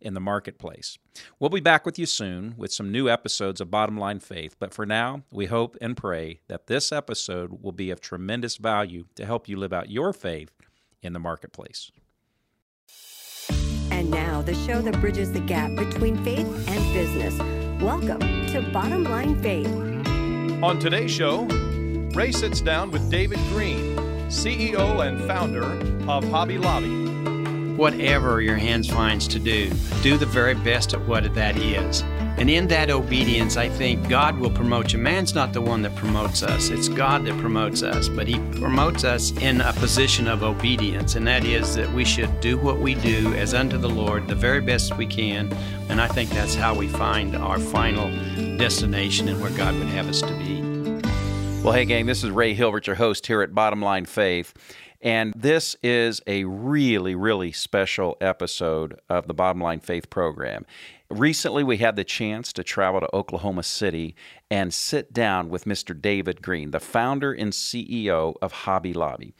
in 0.00 0.14
the 0.14 0.20
marketplace. 0.20 0.98
We'll 1.38 1.50
be 1.50 1.60
back 1.60 1.84
with 1.84 1.98
you 1.98 2.06
soon 2.06 2.54
with 2.56 2.72
some 2.72 2.90
new 2.90 3.08
episodes 3.08 3.60
of 3.60 3.70
Bottom 3.70 3.98
Line 3.98 4.20
Faith, 4.20 4.56
but 4.58 4.72
for 4.72 4.86
now, 4.86 5.22
we 5.32 5.46
hope 5.46 5.76
and 5.80 5.96
pray 5.96 6.40
that 6.48 6.66
this 6.66 6.92
episode 6.92 7.62
will 7.62 7.72
be 7.72 7.90
of 7.90 8.00
tremendous 8.00 8.56
value 8.56 9.04
to 9.16 9.26
help 9.26 9.48
you 9.48 9.56
live 9.56 9.72
out 9.72 9.90
your 9.90 10.12
faith 10.12 10.50
in 11.02 11.12
the 11.12 11.18
marketplace. 11.18 11.90
And 13.90 14.10
now, 14.10 14.42
the 14.42 14.54
show 14.54 14.80
that 14.82 15.00
bridges 15.00 15.32
the 15.32 15.40
gap 15.40 15.76
between 15.76 16.22
faith 16.24 16.68
and 16.68 16.94
business. 16.94 17.38
Welcome 17.82 18.20
to 18.48 18.70
Bottom 18.72 19.04
Line 19.04 19.40
Faith. 19.42 19.68
On 20.62 20.78
today's 20.78 21.10
show, 21.10 21.44
Ray 22.14 22.32
sits 22.32 22.60
down 22.60 22.90
with 22.90 23.10
David 23.10 23.38
Green, 23.48 23.96
CEO 24.28 25.06
and 25.06 25.26
founder 25.26 25.64
of 26.10 26.24
Hobby 26.30 26.58
Lobby. 26.58 27.29
Whatever 27.80 28.42
your 28.42 28.58
hands 28.58 28.90
finds 28.90 29.26
to 29.28 29.38
do, 29.38 29.70
do 30.02 30.18
the 30.18 30.26
very 30.26 30.52
best 30.52 30.92
at 30.92 31.00
what 31.06 31.32
that 31.34 31.56
is. 31.56 32.02
And 32.36 32.50
in 32.50 32.68
that 32.68 32.90
obedience, 32.90 33.56
I 33.56 33.70
think 33.70 34.06
God 34.06 34.36
will 34.36 34.50
promote 34.50 34.92
you. 34.92 34.98
Man's 34.98 35.34
not 35.34 35.54
the 35.54 35.62
one 35.62 35.80
that 35.80 35.96
promotes 35.96 36.42
us, 36.42 36.68
it's 36.68 36.88
God 36.88 37.24
that 37.24 37.38
promotes 37.38 37.82
us. 37.82 38.10
But 38.10 38.28
He 38.28 38.38
promotes 38.60 39.02
us 39.02 39.32
in 39.38 39.62
a 39.62 39.72
position 39.72 40.28
of 40.28 40.42
obedience, 40.42 41.14
and 41.14 41.26
that 41.26 41.42
is 41.42 41.74
that 41.76 41.90
we 41.94 42.04
should 42.04 42.42
do 42.42 42.58
what 42.58 42.80
we 42.80 42.96
do 42.96 43.32
as 43.32 43.54
unto 43.54 43.78
the 43.78 43.88
Lord 43.88 44.28
the 44.28 44.34
very 44.34 44.60
best 44.60 44.98
we 44.98 45.06
can. 45.06 45.50
And 45.88 46.02
I 46.02 46.08
think 46.08 46.28
that's 46.28 46.54
how 46.54 46.74
we 46.74 46.86
find 46.86 47.34
our 47.34 47.58
final 47.58 48.10
destination 48.58 49.26
and 49.26 49.40
where 49.40 49.52
God 49.52 49.74
would 49.76 49.88
have 49.88 50.06
us 50.06 50.20
to 50.20 50.34
be. 50.34 50.60
Well, 51.62 51.72
hey, 51.72 51.86
gang, 51.86 52.04
this 52.04 52.24
is 52.24 52.30
Ray 52.30 52.52
Hilbert, 52.52 52.86
your 52.86 52.96
host 52.96 53.26
here 53.26 53.40
at 53.40 53.54
Bottom 53.54 53.80
Line 53.80 54.04
Faith. 54.04 54.52
And 55.02 55.32
this 55.34 55.76
is 55.82 56.20
a 56.26 56.44
really, 56.44 57.14
really 57.14 57.52
special 57.52 58.18
episode 58.20 59.00
of 59.08 59.26
the 59.26 59.34
Bottom 59.34 59.62
Line 59.62 59.80
Faith 59.80 60.10
program. 60.10 60.66
Recently, 61.08 61.64
we 61.64 61.78
had 61.78 61.96
the 61.96 62.04
chance 62.04 62.52
to 62.52 62.62
travel 62.62 63.00
to 63.00 63.16
Oklahoma 63.16 63.62
City 63.62 64.14
and 64.50 64.74
sit 64.74 65.12
down 65.12 65.48
with 65.48 65.64
Mr. 65.64 65.98
David 65.98 66.42
Green, 66.42 66.70
the 66.70 66.80
founder 66.80 67.32
and 67.32 67.52
CEO 67.52 68.34
of 68.42 68.52
Hobby 68.52 68.92
Lobby. 68.92 69.32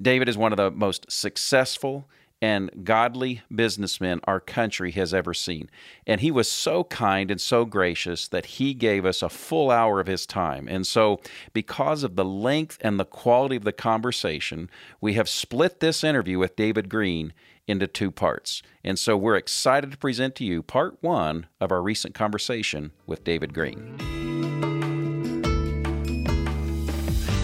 David 0.00 0.28
is 0.28 0.36
one 0.36 0.52
of 0.52 0.58
the 0.58 0.70
most 0.70 1.10
successful 1.10 2.08
and 2.40 2.84
godly 2.84 3.42
businessman 3.54 4.20
our 4.24 4.40
country 4.40 4.92
has 4.92 5.12
ever 5.12 5.34
seen. 5.34 5.68
And 6.06 6.20
he 6.20 6.30
was 6.30 6.50
so 6.50 6.84
kind 6.84 7.30
and 7.30 7.40
so 7.40 7.64
gracious 7.64 8.28
that 8.28 8.46
he 8.46 8.74
gave 8.74 9.04
us 9.04 9.22
a 9.22 9.28
full 9.28 9.70
hour 9.70 10.00
of 10.00 10.06
his 10.06 10.26
time. 10.26 10.68
And 10.68 10.86
so, 10.86 11.20
because 11.52 12.02
of 12.02 12.16
the 12.16 12.24
length 12.24 12.78
and 12.80 12.98
the 12.98 13.04
quality 13.04 13.56
of 13.56 13.64
the 13.64 13.72
conversation, 13.72 14.70
we 15.00 15.14
have 15.14 15.28
split 15.28 15.80
this 15.80 16.04
interview 16.04 16.38
with 16.38 16.56
David 16.56 16.88
Green 16.88 17.32
into 17.66 17.86
two 17.86 18.10
parts. 18.10 18.62
And 18.84 18.98
so, 18.98 19.16
we're 19.16 19.36
excited 19.36 19.90
to 19.90 19.98
present 19.98 20.34
to 20.36 20.44
you 20.44 20.62
part 20.62 20.98
one 21.00 21.46
of 21.60 21.72
our 21.72 21.82
recent 21.82 22.14
conversation 22.14 22.92
with 23.06 23.24
David 23.24 23.52
Green. 23.52 24.27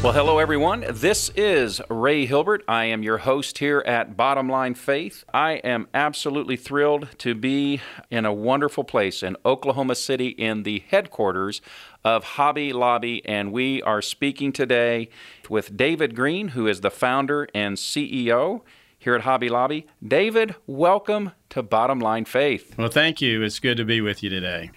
Well, 0.05 0.13
hello, 0.13 0.39
everyone. 0.39 0.85
This 0.91 1.31
is 1.31 1.81
Ray 1.89 2.27
Hilbert. 2.27 2.63
I 2.69 2.85
am 2.85 3.03
your 3.03 3.17
host 3.17 3.57
here 3.57 3.83
at 3.87 4.19
Bottom 4.19 4.51
Line 4.51 4.75
Faith. 4.75 5.25
I 5.33 5.53
am 5.53 5.89
absolutely 5.95 6.59
thrilled 6.59 7.09
to 7.21 7.35
be 7.35 7.81
in 8.11 8.27
a 8.27 8.33
wonderful 8.35 8.85
place 8.85 9.23
in 9.23 9.35
Oklahoma 9.47 9.95
City 9.95 10.29
in 10.29 10.65
the 10.65 10.85
headquarters 10.91 11.63
of 12.05 12.23
Hobby 12.23 12.75
Lobby, 12.75 13.25
and 13.25 13.51
we 13.51 13.81
are 13.81 14.03
speaking 14.03 14.53
today 14.53 15.09
with 15.49 15.75
David 15.75 16.15
Green, 16.15 16.49
who 16.49 16.67
is 16.67 16.83
the 16.83 16.91
founder 16.91 17.49
and 17.55 17.79
CEO 17.79 18.61
here 18.99 19.15
at 19.15 19.23
Hobby 19.23 19.49
Lobby. 19.49 19.87
David, 20.07 20.55
welcome 20.67 21.33
to 21.49 21.63
Bottom 21.63 21.99
Line 21.99 22.27
Faith. 22.27 22.75
Well, 22.77 22.89
thank 22.89 23.23
you. 23.23 23.43
It's 23.43 23.59
good 23.59 23.79
to 23.79 23.87
be 23.87 24.03
with 24.03 24.23
you 24.23 24.29
today. 24.29 24.71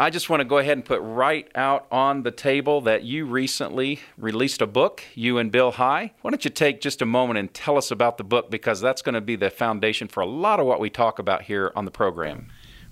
I 0.00 0.08
just 0.08 0.30
want 0.30 0.40
to 0.40 0.46
go 0.46 0.56
ahead 0.56 0.78
and 0.78 0.84
put 0.84 1.02
right 1.02 1.46
out 1.54 1.86
on 1.92 2.22
the 2.22 2.30
table 2.30 2.80
that 2.80 3.02
you 3.02 3.26
recently 3.26 4.00
released 4.16 4.62
a 4.62 4.66
book, 4.66 5.04
you 5.14 5.36
and 5.36 5.52
Bill 5.52 5.72
High. 5.72 6.14
Why 6.22 6.30
don't 6.30 6.42
you 6.42 6.50
take 6.50 6.80
just 6.80 7.02
a 7.02 7.06
moment 7.06 7.38
and 7.38 7.52
tell 7.52 7.76
us 7.76 7.90
about 7.90 8.16
the 8.16 8.24
book 8.24 8.50
because 8.50 8.80
that's 8.80 9.02
going 9.02 9.14
to 9.14 9.20
be 9.20 9.36
the 9.36 9.50
foundation 9.50 10.08
for 10.08 10.22
a 10.22 10.26
lot 10.26 10.58
of 10.58 10.64
what 10.64 10.80
we 10.80 10.88
talk 10.88 11.18
about 11.18 11.42
here 11.42 11.70
on 11.76 11.84
the 11.84 11.90
program. 11.90 12.46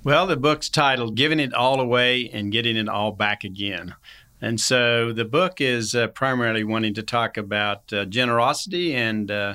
Well, 0.04 0.26
the 0.26 0.36
book's 0.36 0.68
titled 0.68 1.14
Giving 1.14 1.40
It 1.40 1.54
All 1.54 1.80
Away 1.80 2.28
and 2.30 2.52
Getting 2.52 2.76
It 2.76 2.90
All 2.90 3.12
Back 3.12 3.42
Again. 3.42 3.94
And 4.42 4.60
so 4.60 5.10
the 5.10 5.24
book 5.24 5.62
is 5.62 5.94
uh, 5.94 6.08
primarily 6.08 6.62
wanting 6.62 6.92
to 6.92 7.02
talk 7.02 7.38
about 7.38 7.90
uh, 7.90 8.04
generosity 8.04 8.94
and 8.94 9.30
uh, 9.30 9.54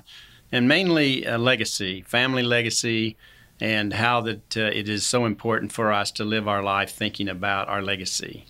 and 0.52 0.68
mainly 0.68 1.24
legacy, 1.24 2.02
family 2.02 2.42
legacy, 2.42 3.16
and 3.64 3.94
how 3.94 4.20
that 4.20 4.58
uh, 4.58 4.64
it 4.74 4.90
is 4.90 5.06
so 5.06 5.24
important 5.24 5.72
for 5.72 5.94
us 5.94 6.12
to 6.12 6.26
live 6.26 6.50
our 6.50 6.62
life 6.62 6.92
thinking 6.92 7.30
about 7.30 7.70
our 7.70 7.82
legacy. 7.82 8.46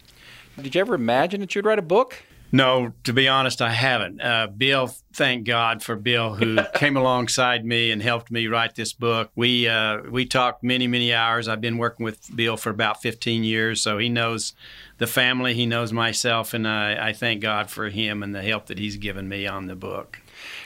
Did 0.60 0.74
you 0.74 0.82
ever 0.82 0.96
imagine 0.96 1.40
that 1.42 1.54
you'd 1.54 1.66
write 1.66 1.78
a 1.78 1.84
book? 1.84 2.24
No, 2.52 2.94
to 3.04 3.14
be 3.14 3.28
honest, 3.28 3.62
I 3.62 3.70
haven't. 3.70 4.22
Uh, 4.22 4.48
Bill, 4.48 4.88
thank 5.14 5.46
God 5.46 5.84
for 5.84 5.96
Bill, 5.96 6.34
who 6.34 6.58
came 6.74 6.98
alongside 6.98 7.64
me 7.64 7.92
and 7.92 8.02
helped 8.02 8.32
me 8.32 8.48
write 8.48 8.74
this 8.74 8.92
book. 8.94 9.30
We 9.36 9.68
uh, 9.68 10.02
we 10.10 10.26
talked 10.26 10.64
many 10.64 10.88
many 10.88 11.14
hours. 11.14 11.48
I've 11.48 11.62
been 11.62 11.78
working 11.78 12.04
with 12.04 12.36
Bill 12.36 12.58
for 12.58 12.72
about 12.72 13.04
15 13.04 13.44
years, 13.44 13.84
so 13.84 14.00
he 14.00 14.10
knows 14.10 14.54
the 14.98 15.08
family, 15.08 15.54
he 15.54 15.68
knows 15.68 15.94
myself, 15.94 16.56
and 16.56 16.68
I, 16.68 17.10
I 17.10 17.14
thank 17.14 17.42
God 17.42 17.70
for 17.70 17.90
him 17.90 18.24
and 18.24 18.34
the 18.34 18.42
help 18.42 18.66
that 18.66 18.80
he's 18.80 18.98
given 18.98 19.30
me 19.30 19.46
on 19.46 19.68
the 19.68 19.76
book. 19.76 20.23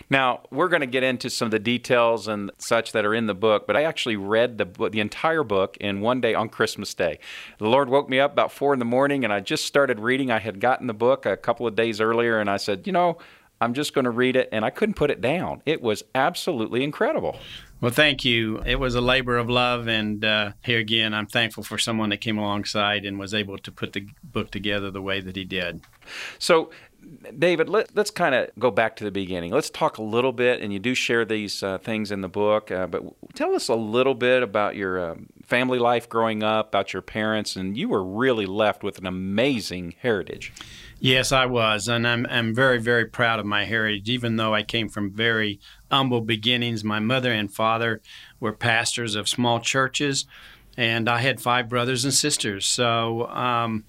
Now, 0.10 0.42
we're 0.52 0.70
going 0.70 0.82
to 0.82 0.88
get 0.88 1.04
into 1.04 1.30
some 1.30 1.48
of 1.48 1.52
the 1.52 1.60
details 1.60 2.28
and 2.28 2.52
such 2.58 2.94
that 2.94 3.06
are 3.06 3.14
in 3.14 3.28
the 3.28 3.34
book, 3.34 3.68
but 3.68 3.76
I 3.76 3.84
actually 3.84 4.16
read 4.16 4.58
the, 4.58 4.90
the 4.90 5.02
entire 5.02 5.44
book 5.44 5.76
in 5.78 6.00
one 6.00 6.22
day 6.22 6.34
on 6.34 6.48
Christmas 6.48 6.94
Day. 6.94 7.20
The 7.58 7.68
Lord 7.68 7.90
woke 7.90 8.10
me 8.10 8.20
up 8.20 8.32
about 8.32 8.52
four 8.52 8.72
in 8.72 8.80
the 8.80 8.86
morning, 8.86 9.24
and 9.26 9.34
I 9.34 9.42
just 9.42 9.66
started 9.66 10.00
reading. 10.00 10.32
I 10.32 10.40
had 10.40 10.62
gotten 10.62 10.88
the 10.88 10.94
book 10.94 11.26
a 11.26 11.36
couple 11.36 11.68
of 11.68 11.76
days 11.76 12.00
earlier, 12.00 12.40
and 12.40 12.50
I 12.50 12.58
said, 12.58 12.88
you 12.88 12.94
know, 12.94 13.18
I'm 13.60 13.74
just 13.74 13.94
going 13.94 14.06
to 14.06 14.12
read 14.12 14.36
it, 14.36 14.50
and 14.52 14.64
I 14.64 14.70
couldn't 14.70 14.96
put 14.96 15.12
it 15.12 15.20
down. 15.20 15.62
It 15.66 15.82
was 15.82 16.04
absolutely 16.14 16.84
incredible. 16.84 17.38
Well, 17.82 17.92
thank 17.92 18.26
you. 18.26 18.62
It 18.66 18.80
was 18.80 18.96
a 18.96 19.02
labor 19.02 19.38
of 19.38 19.50
love, 19.50 19.88
and 19.88 20.24
uh, 20.24 20.52
here 20.64 20.80
again, 20.80 21.14
I'm 21.14 21.28
thankful 21.28 21.64
for 21.64 21.78
someone 21.78 22.10
that 22.10 22.22
came 22.22 22.38
alongside 22.38 23.06
and 23.06 23.20
was 23.20 23.34
able 23.34 23.58
to 23.60 23.72
put 23.72 23.94
the 23.94 24.08
book 24.24 24.52
together 24.52 24.90
the 24.90 25.02
way 25.02 25.22
that 25.22 25.36
he 25.36 25.44
did. 25.44 25.82
So, 26.40 26.72
David, 27.38 27.70
let, 27.70 27.98
us 27.98 28.12
kind 28.12 28.36
of 28.36 28.50
go 28.60 28.72
back 28.72 28.96
to 28.98 29.04
the 29.04 29.12
beginning. 29.12 29.52
Let's 29.52 29.70
talk 29.70 29.98
a 29.98 30.04
little 30.04 30.32
bit, 30.32 30.62
and 30.62 30.74
you 30.74 30.80
do 30.80 30.94
share 30.94 31.26
these 31.26 31.62
uh, 31.64 31.78
things 31.78 32.12
in 32.12 32.22
the 32.22 32.28
book, 32.28 32.72
uh, 32.72 32.88
but 32.88 33.04
tell 33.34 33.56
us 33.56 33.70
a 33.70 33.76
little 33.76 34.16
bit 34.16 34.44
about 34.44 34.76
your 34.76 35.12
um, 35.12 35.28
family 35.46 35.80
life 35.80 36.10
growing 36.10 36.44
up, 36.44 36.70
about 36.70 36.94
your 36.94 37.02
parents, 37.02 37.56
and 37.56 37.78
you 37.78 37.90
were 37.90 38.04
really 38.04 38.46
left 38.46 38.84
with 38.84 38.98
an 38.98 39.06
amazing 39.06 39.96
heritage. 40.02 40.54
Yes, 41.00 41.32
I 41.32 41.46
was, 41.46 41.88
and 41.88 42.08
I'm, 42.08 42.26
I'm 42.30 42.54
very, 42.56 42.80
very 42.80 43.06
proud 43.06 43.40
of 43.40 43.46
my 43.46 43.66
heritage, 43.66 44.10
even 44.10 44.36
though 44.36 44.54
I 44.54 44.64
came 44.64 44.90
from 44.90 45.12
very 45.12 45.60
humble 45.92 46.22
beginnings. 46.22 46.84
My 46.84 47.00
mother 47.00 47.32
and 47.32 47.52
father 47.52 48.02
were 48.40 48.54
pastors 48.54 49.16
of 49.16 49.30
small 49.30 49.60
churches, 49.60 50.26
and 50.76 51.08
I 51.08 51.20
had 51.20 51.40
five 51.40 51.70
brothers 51.70 52.04
and 52.04 52.14
sisters. 52.14 52.66
So, 52.66 53.28
um, 53.28 53.86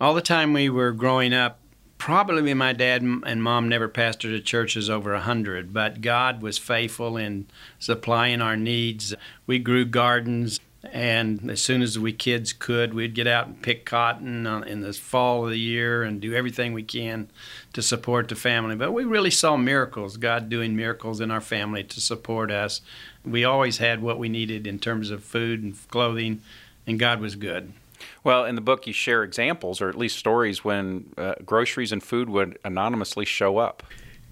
all 0.00 0.14
the 0.14 0.22
time 0.22 0.52
we 0.52 0.68
were 0.68 0.90
growing 0.90 1.32
up, 1.32 1.60
probably 2.02 2.52
my 2.52 2.72
dad 2.72 3.00
and 3.00 3.40
mom 3.44 3.68
never 3.68 3.88
pastored 3.88 4.44
churches 4.44 4.90
over 4.90 5.14
a 5.14 5.20
hundred, 5.20 5.72
but 5.72 6.00
God 6.00 6.42
was 6.42 6.58
faithful 6.58 7.16
in 7.16 7.46
supplying 7.78 8.42
our 8.42 8.56
needs. 8.56 9.14
We 9.46 9.60
grew 9.60 9.84
gardens, 9.84 10.58
and 10.82 11.48
as 11.48 11.62
soon 11.62 11.80
as 11.80 12.00
we 12.00 12.12
kids 12.12 12.52
could, 12.52 12.92
we'd 12.92 13.14
get 13.14 13.28
out 13.28 13.46
and 13.46 13.62
pick 13.62 13.86
cotton 13.86 14.48
uh, 14.48 14.62
in 14.62 14.80
the 14.80 14.92
fall 14.92 15.44
of 15.44 15.50
the 15.50 15.60
year 15.60 16.02
and 16.02 16.20
do 16.20 16.34
everything 16.34 16.72
we 16.72 16.82
can 16.82 17.30
to 17.72 17.80
support 17.80 18.28
the 18.28 18.34
family. 18.34 18.74
But 18.74 18.90
we 18.90 19.04
really 19.04 19.30
saw 19.30 19.56
miracles, 19.56 20.16
God 20.16 20.48
doing 20.48 20.74
miracles 20.74 21.20
in 21.20 21.30
our 21.30 21.40
family 21.40 21.84
to 21.84 22.00
support 22.00 22.50
us. 22.50 22.80
We 23.24 23.44
always 23.44 23.78
had 23.78 24.02
what 24.02 24.18
we 24.18 24.28
needed 24.28 24.66
in 24.66 24.80
terms 24.80 25.10
of 25.10 25.22
food 25.22 25.62
and 25.62 25.88
clothing, 25.88 26.42
and 26.84 26.98
God 26.98 27.20
was 27.20 27.36
good. 27.36 27.72
Well, 28.24 28.44
in 28.44 28.54
the 28.54 28.60
book, 28.60 28.86
you 28.86 28.92
share 28.92 29.22
examples 29.22 29.80
or 29.80 29.88
at 29.88 29.96
least 29.96 30.18
stories 30.18 30.64
when 30.64 31.12
uh, 31.16 31.34
groceries 31.44 31.92
and 31.92 32.02
food 32.02 32.28
would 32.28 32.58
anonymously 32.64 33.24
show 33.24 33.58
up. 33.58 33.82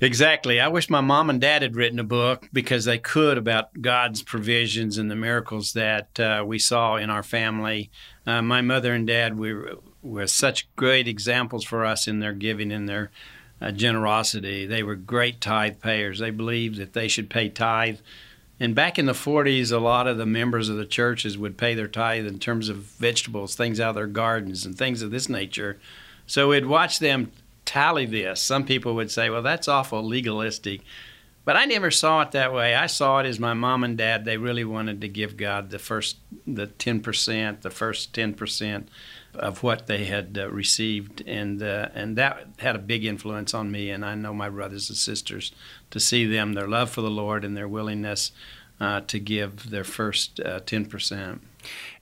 Exactly. 0.03 0.59
I 0.59 0.69
wish 0.69 0.89
my 0.89 1.03
mom 1.03 1.29
and 1.29 1.41
dad 1.41 1.61
had 1.61 1.77
written 1.77 1.99
a 1.99 2.05
book 2.05 2.49
because 2.55 2.87
they 2.87 2.97
could 2.97 3.37
about 3.37 3.83
God's 3.83 4.23
provisions 4.23 4.97
and 4.97 5.11
the 5.11 5.17
miracles 5.17 5.75
that 5.75 6.19
uh, 6.19 6.43
we 6.47 6.59
saw 6.59 6.97
in 6.97 7.11
our 7.11 7.23
family. 7.23 7.91
Uh, 8.27 8.41
my 8.41 8.63
mother 8.63 8.95
and 8.95 9.07
dad, 9.07 9.39
we 9.39 9.53
were 9.53 9.79
were 10.03 10.27
such 10.27 10.75
great 10.77 11.07
examples 11.07 11.65
for 11.65 11.85
us 11.85 12.09
in 12.09 12.21
their 12.21 12.33
giving 12.33 12.73
and 12.73 12.89
their 12.89 13.11
uh, 13.61 13.71
generosity. 13.71 14.67
They 14.67 14.83
were 14.83 14.97
great 14.97 15.41
tithe 15.41 15.81
payers. 15.81 16.19
They 16.19 16.31
believed 16.31 16.79
that 16.79 16.95
they 16.95 17.09
should 17.09 17.29
pay 17.29 17.49
tithe. 17.49 17.99
And 18.61 18.75
back 18.75 18.99
in 18.99 19.07
the 19.07 19.13
40s, 19.13 19.73
a 19.73 19.79
lot 19.79 20.07
of 20.07 20.19
the 20.19 20.27
members 20.27 20.69
of 20.69 20.77
the 20.77 20.85
churches 20.85 21.39
would 21.39 21.57
pay 21.57 21.75
their 21.75 21.89
tithe 21.89 22.27
in 22.27 22.39
terms 22.39 22.69
of 22.69 22.77
vegetables, 22.77 23.55
things 23.55 23.81
out 23.81 23.91
of 23.91 23.95
their 23.95 24.07
gardens, 24.07 24.67
and 24.67 24.77
things 24.77 25.01
of 25.01 25.11
this 25.11 25.31
nature. 25.31 25.81
So 26.27 26.51
we'd 26.51 26.67
watch 26.67 26.99
them 26.99 27.33
tally 27.65 28.05
this. 28.05 28.41
Some 28.41 28.67
people 28.67 28.95
would 28.97 29.11
say, 29.11 29.31
well, 29.31 29.43
that's 29.43 29.67
awful 29.67 30.05
legalistic. 30.05 30.83
But 31.47 31.57
I 31.57 31.65
never 31.65 31.91
saw 31.91 32.21
it 32.21 32.33
that 32.33 32.53
way. 32.53 32.75
I 32.75 32.87
saw 32.87 33.21
it 33.21 33.27
as 33.27 33.41
my 33.41 33.55
mom 33.55 33.83
and 33.83 33.97
dad, 33.97 34.27
they 34.27 34.37
really 34.37 34.65
wanted 34.65 35.01
to 35.01 35.09
give 35.09 35.39
God 35.39 35.71
the 35.71 35.79
first, 35.79 36.19
the 36.47 36.67
10%, 36.67 37.63
the 37.63 37.71
first 37.71 38.13
10% 38.13 38.87
of 39.35 39.63
what 39.63 39.87
they 39.87 40.05
had 40.05 40.37
uh, 40.41 40.51
received, 40.51 41.23
and 41.27 41.63
uh, 41.63 41.89
and 41.95 42.17
that 42.17 42.47
had 42.59 42.77
a 42.77 42.81
big 42.81 43.05
influence 43.05 43.55
on 43.55 43.71
me. 43.71 43.91
And 43.91 44.05
I 44.05 44.15
know 44.15 44.35
my 44.35 44.49
brothers 44.49 44.89
and 44.91 44.97
sisters 44.97 45.53
to 45.91 46.01
see 46.01 46.27
them 46.27 46.55
their 46.55 46.69
love 46.69 46.91
for 46.91 47.01
the 47.01 47.11
Lord 47.11 47.45
and 47.45 47.57
their 47.57 47.69
willingness 47.69 48.33
uh, 48.81 49.01
to 49.03 49.19
give 49.19 49.71
their 49.71 49.85
first 49.85 50.41
uh, 50.41 50.61
ten 50.61 50.87
percent. 50.87 51.43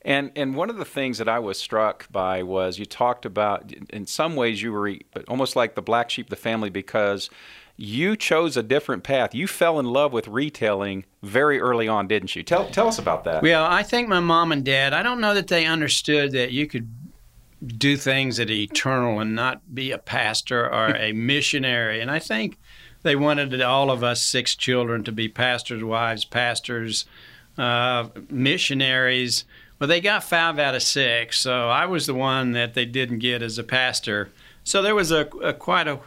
And 0.01 0.31
and 0.35 0.55
one 0.55 0.69
of 0.69 0.77
the 0.77 0.85
things 0.85 1.17
that 1.17 1.27
I 1.27 1.39
was 1.39 1.59
struck 1.59 2.11
by 2.11 2.41
was 2.43 2.79
you 2.79 2.85
talked 2.85 3.25
about 3.25 3.71
in 3.89 4.05
some 4.05 4.35
ways 4.35 4.61
you 4.61 4.71
were 4.71 4.95
almost 5.27 5.55
like 5.55 5.75
the 5.75 5.81
black 5.81 6.09
sheep 6.09 6.27
of 6.27 6.29
the 6.29 6.35
family 6.35 6.69
because 6.69 7.29
you 7.75 8.17
chose 8.17 8.57
a 8.57 8.63
different 8.63 9.03
path. 9.03 9.33
You 9.33 9.47
fell 9.47 9.79
in 9.79 9.85
love 9.85 10.11
with 10.11 10.27
retailing 10.27 11.05
very 11.23 11.61
early 11.61 11.87
on, 11.87 12.07
didn't 12.07 12.35
you? 12.35 12.43
Tell 12.43 12.69
tell 12.69 12.87
us 12.87 12.99
about 12.99 13.23
that. 13.23 13.41
Well, 13.41 13.65
I 13.65 13.83
think 13.83 14.07
my 14.07 14.19
mom 14.19 14.51
and 14.51 14.65
dad, 14.65 14.93
I 14.93 15.03
don't 15.03 15.21
know 15.21 15.33
that 15.33 15.47
they 15.47 15.65
understood 15.65 16.31
that 16.33 16.51
you 16.51 16.67
could 16.67 16.89
do 17.65 17.97
things 17.97 18.37
that 18.37 18.49
are 18.49 18.53
eternal 18.53 19.19
and 19.19 19.35
not 19.35 19.73
be 19.73 19.91
a 19.91 19.97
pastor 19.97 20.65
or 20.65 20.87
a 20.95 21.11
missionary. 21.11 22.01
And 22.01 22.09
I 22.09 22.19
think 22.19 22.57
they 23.03 23.15
wanted 23.15 23.61
all 23.61 23.91
of 23.91 24.03
us 24.03 24.21
six 24.21 24.55
children 24.55 25.03
to 25.03 25.11
be 25.11 25.27
pastors' 25.29 25.83
wives, 25.83 26.25
pastors, 26.25 27.05
uh, 27.57 28.07
missionaries. 28.29 29.45
Well, 29.79 29.87
they 29.87 30.01
got 30.01 30.23
five 30.23 30.59
out 30.59 30.75
of 30.75 30.83
six, 30.83 31.39
so 31.39 31.69
I 31.69 31.85
was 31.85 32.05
the 32.05 32.13
one 32.13 32.51
that 32.51 32.73
they 32.73 32.85
didn't 32.85 33.19
get 33.19 33.41
as 33.41 33.57
a 33.57 33.63
pastor. 33.63 34.31
So 34.63 34.81
there 34.81 34.95
was 34.95 35.11
a, 35.11 35.25
a 35.41 35.53
quite 35.53 35.87
a 35.87 35.99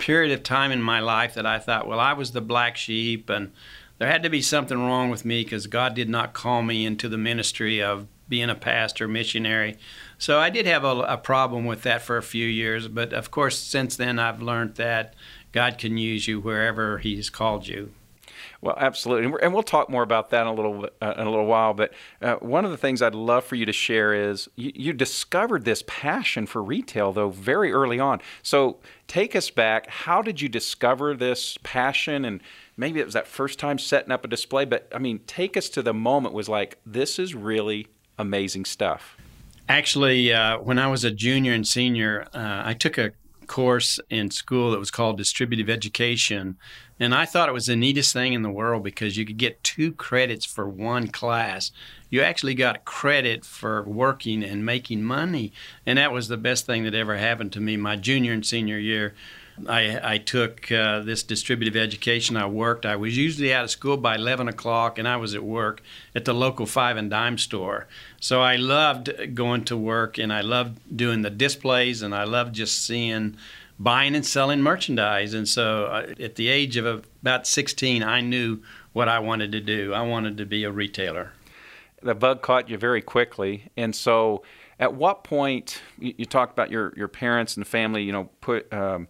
period 0.00 0.32
of 0.32 0.42
time 0.42 0.72
in 0.72 0.80
my 0.80 1.00
life 1.00 1.34
that 1.34 1.44
I 1.44 1.58
thought, 1.58 1.86
well, 1.86 2.00
I 2.00 2.14
was 2.14 2.32
the 2.32 2.40
black 2.40 2.76
sheep, 2.76 3.28
and 3.28 3.52
there 3.98 4.08
had 4.10 4.22
to 4.22 4.30
be 4.30 4.40
something 4.40 4.78
wrong 4.78 5.10
with 5.10 5.24
me 5.24 5.44
because 5.44 5.66
God 5.66 5.94
did 5.94 6.08
not 6.08 6.32
call 6.32 6.62
me 6.62 6.86
into 6.86 7.08
the 7.08 7.18
ministry 7.18 7.82
of 7.82 8.06
being 8.32 8.48
a 8.48 8.54
pastor, 8.54 9.06
missionary. 9.06 9.76
So 10.16 10.38
I 10.38 10.48
did 10.48 10.64
have 10.64 10.84
a, 10.84 11.00
a, 11.00 11.18
problem 11.18 11.66
with 11.66 11.82
that 11.82 12.00
for 12.00 12.16
a 12.16 12.22
few 12.22 12.46
years, 12.46 12.88
but 12.88 13.12
of 13.12 13.30
course, 13.30 13.58
since 13.58 13.94
then 13.94 14.18
I've 14.18 14.40
learned 14.40 14.76
that 14.76 15.12
God 15.52 15.76
can 15.76 15.98
use 15.98 16.26
you 16.26 16.40
wherever 16.40 16.96
He's 16.96 17.28
called 17.28 17.68
you. 17.68 17.90
Well, 18.62 18.74
absolutely, 18.78 19.38
and 19.42 19.52
we'll 19.52 19.62
talk 19.62 19.90
more 19.90 20.02
about 20.02 20.30
that 20.30 20.42
in 20.42 20.46
a 20.46 20.54
little 20.54 20.88
uh, 21.02 21.14
in 21.18 21.26
a 21.26 21.30
little 21.30 21.44
while. 21.44 21.74
But 21.74 21.92
uh, 22.22 22.36
one 22.36 22.64
of 22.64 22.70
the 22.70 22.78
things 22.78 23.02
I'd 23.02 23.14
love 23.14 23.44
for 23.44 23.54
you 23.56 23.66
to 23.66 23.72
share 23.72 24.14
is 24.14 24.48
you, 24.56 24.72
you, 24.74 24.92
discovered 24.94 25.66
this 25.66 25.84
passion 25.86 26.46
for 26.46 26.62
retail 26.62 27.12
though 27.12 27.28
very 27.28 27.70
early 27.70 28.00
on. 28.00 28.20
So 28.42 28.78
take 29.08 29.36
us 29.36 29.50
back. 29.50 29.90
How 29.90 30.22
did 30.22 30.40
you 30.40 30.48
discover 30.48 31.14
this 31.14 31.58
passion? 31.62 32.24
And 32.24 32.40
maybe 32.78 32.98
it 32.98 33.04
was 33.04 33.14
that 33.14 33.26
first 33.26 33.58
time 33.58 33.78
setting 33.78 34.10
up 34.10 34.24
a 34.24 34.28
display. 34.28 34.64
But 34.64 34.88
I 34.94 34.98
mean, 34.98 35.18
take 35.26 35.56
us 35.58 35.68
to 35.70 35.82
the 35.82 35.92
moment 35.92 36.34
was 36.34 36.48
like 36.48 36.78
this 36.86 37.18
is 37.18 37.34
really 37.34 37.88
amazing 38.18 38.64
stuff. 38.64 39.16
Actually, 39.68 40.32
uh, 40.32 40.58
when 40.58 40.78
I 40.78 40.88
was 40.88 41.04
a 41.04 41.10
junior 41.10 41.52
and 41.52 41.66
senior, 41.66 42.26
uh, 42.34 42.62
I 42.64 42.74
took 42.74 42.98
a 42.98 43.12
course 43.46 44.00
in 44.08 44.30
school 44.30 44.70
that 44.70 44.78
was 44.78 44.90
called 44.90 45.16
distributive 45.16 45.68
education. 45.68 46.56
And 46.98 47.14
I 47.14 47.26
thought 47.26 47.48
it 47.48 47.52
was 47.52 47.66
the 47.66 47.76
neatest 47.76 48.12
thing 48.12 48.32
in 48.32 48.42
the 48.42 48.50
world 48.50 48.82
because 48.82 49.16
you 49.16 49.26
could 49.26 49.36
get 49.36 49.62
two 49.62 49.92
credits 49.92 50.44
for 50.46 50.68
one 50.68 51.08
class. 51.08 51.70
You 52.08 52.22
actually 52.22 52.54
got 52.54 52.84
credit 52.84 53.44
for 53.44 53.82
working 53.82 54.42
and 54.42 54.64
making 54.64 55.02
money. 55.02 55.52
And 55.84 55.98
that 55.98 56.12
was 56.12 56.28
the 56.28 56.36
best 56.36 56.64
thing 56.64 56.84
that 56.84 56.94
ever 56.94 57.16
happened 57.16 57.52
to 57.52 57.60
me 57.60 57.76
my 57.76 57.96
junior 57.96 58.32
and 58.32 58.46
senior 58.46 58.78
year. 58.78 59.14
I, 59.68 60.14
I 60.14 60.18
took 60.18 60.70
uh, 60.72 61.00
this 61.00 61.22
distributive 61.22 61.76
education. 61.76 62.36
I 62.36 62.46
worked. 62.46 62.86
I 62.86 62.96
was 62.96 63.16
usually 63.16 63.52
out 63.52 63.64
of 63.64 63.70
school 63.70 63.96
by 63.96 64.14
11 64.14 64.48
o'clock, 64.48 64.98
and 64.98 65.06
I 65.06 65.16
was 65.16 65.34
at 65.34 65.44
work 65.44 65.82
at 66.14 66.24
the 66.24 66.32
local 66.32 66.66
five 66.66 66.96
and 66.96 67.10
dime 67.10 67.38
store. 67.38 67.86
So 68.20 68.40
I 68.40 68.56
loved 68.56 69.34
going 69.34 69.64
to 69.64 69.76
work, 69.76 70.18
and 70.18 70.32
I 70.32 70.40
loved 70.40 70.96
doing 70.96 71.22
the 71.22 71.30
displays, 71.30 72.02
and 72.02 72.14
I 72.14 72.24
loved 72.24 72.54
just 72.54 72.84
seeing 72.84 73.36
buying 73.78 74.14
and 74.14 74.24
selling 74.24 74.62
merchandise. 74.62 75.34
And 75.34 75.48
so 75.48 75.86
uh, 75.86 76.14
at 76.20 76.36
the 76.36 76.48
age 76.48 76.76
of 76.76 77.06
about 77.22 77.46
16, 77.46 78.02
I 78.02 78.20
knew 78.20 78.62
what 78.92 79.08
I 79.08 79.18
wanted 79.18 79.52
to 79.52 79.60
do. 79.60 79.92
I 79.92 80.02
wanted 80.02 80.36
to 80.38 80.46
be 80.46 80.64
a 80.64 80.70
retailer. 80.70 81.32
The 82.02 82.14
bug 82.14 82.42
caught 82.42 82.68
you 82.68 82.78
very 82.78 83.00
quickly, 83.00 83.70
and 83.76 83.94
so 83.94 84.42
at 84.80 84.94
what 84.94 85.22
point 85.22 85.80
you, 86.00 86.14
you 86.16 86.24
talked 86.24 86.52
about 86.52 86.68
your 86.68 86.92
your 86.96 87.06
parents 87.06 87.56
and 87.56 87.64
family, 87.64 88.02
you 88.02 88.10
know, 88.10 88.28
put 88.40 88.72
um, 88.72 89.06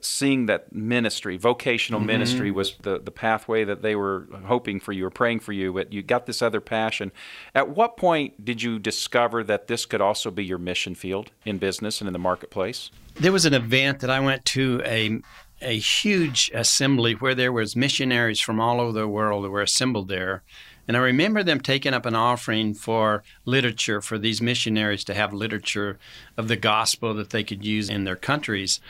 seeing 0.00 0.46
that 0.46 0.72
ministry, 0.72 1.36
vocational 1.36 2.00
mm-hmm. 2.00 2.06
ministry, 2.06 2.50
was 2.50 2.74
the, 2.82 2.98
the 2.98 3.10
pathway 3.10 3.64
that 3.64 3.82
they 3.82 3.96
were 3.96 4.26
hoping 4.44 4.80
for 4.80 4.92
you 4.92 5.06
or 5.06 5.10
praying 5.10 5.40
for 5.40 5.52
you, 5.52 5.72
but 5.72 5.92
you 5.92 6.02
got 6.02 6.26
this 6.26 6.42
other 6.42 6.60
passion. 6.60 7.12
At 7.54 7.70
what 7.70 7.96
point 7.96 8.44
did 8.44 8.62
you 8.62 8.78
discover 8.78 9.44
that 9.44 9.66
this 9.66 9.86
could 9.86 10.00
also 10.00 10.30
be 10.30 10.44
your 10.44 10.58
mission 10.58 10.94
field 10.94 11.30
in 11.44 11.58
business 11.58 12.00
and 12.00 12.08
in 12.08 12.12
the 12.12 12.18
marketplace? 12.18 12.90
There 13.14 13.32
was 13.32 13.46
an 13.46 13.54
event 13.54 14.00
that 14.00 14.10
I 14.10 14.20
went 14.20 14.44
to 14.46 14.82
a 14.84 15.20
a 15.62 15.78
huge 15.78 16.50
assembly 16.52 17.14
where 17.14 17.34
there 17.34 17.52
was 17.52 17.74
missionaries 17.76 18.40
from 18.40 18.60
all 18.60 18.80
over 18.80 18.92
the 18.92 19.08
world 19.08 19.44
that 19.44 19.50
were 19.50 19.62
assembled 19.62 20.08
there. 20.08 20.42
And 20.86 20.96
I 20.96 21.00
remember 21.00 21.42
them 21.42 21.60
taking 21.60 21.94
up 21.94 22.04
an 22.04 22.14
offering 22.14 22.74
for 22.74 23.22
literature 23.46 24.02
for 24.02 24.18
these 24.18 24.42
missionaries 24.42 25.04
to 25.04 25.14
have 25.14 25.32
literature 25.32 25.98
of 26.36 26.48
the 26.48 26.56
gospel 26.56 27.14
that 27.14 27.30
they 27.30 27.42
could 27.42 27.64
use 27.64 27.88
in 27.88 28.04
their 28.04 28.16
countries. 28.16 28.80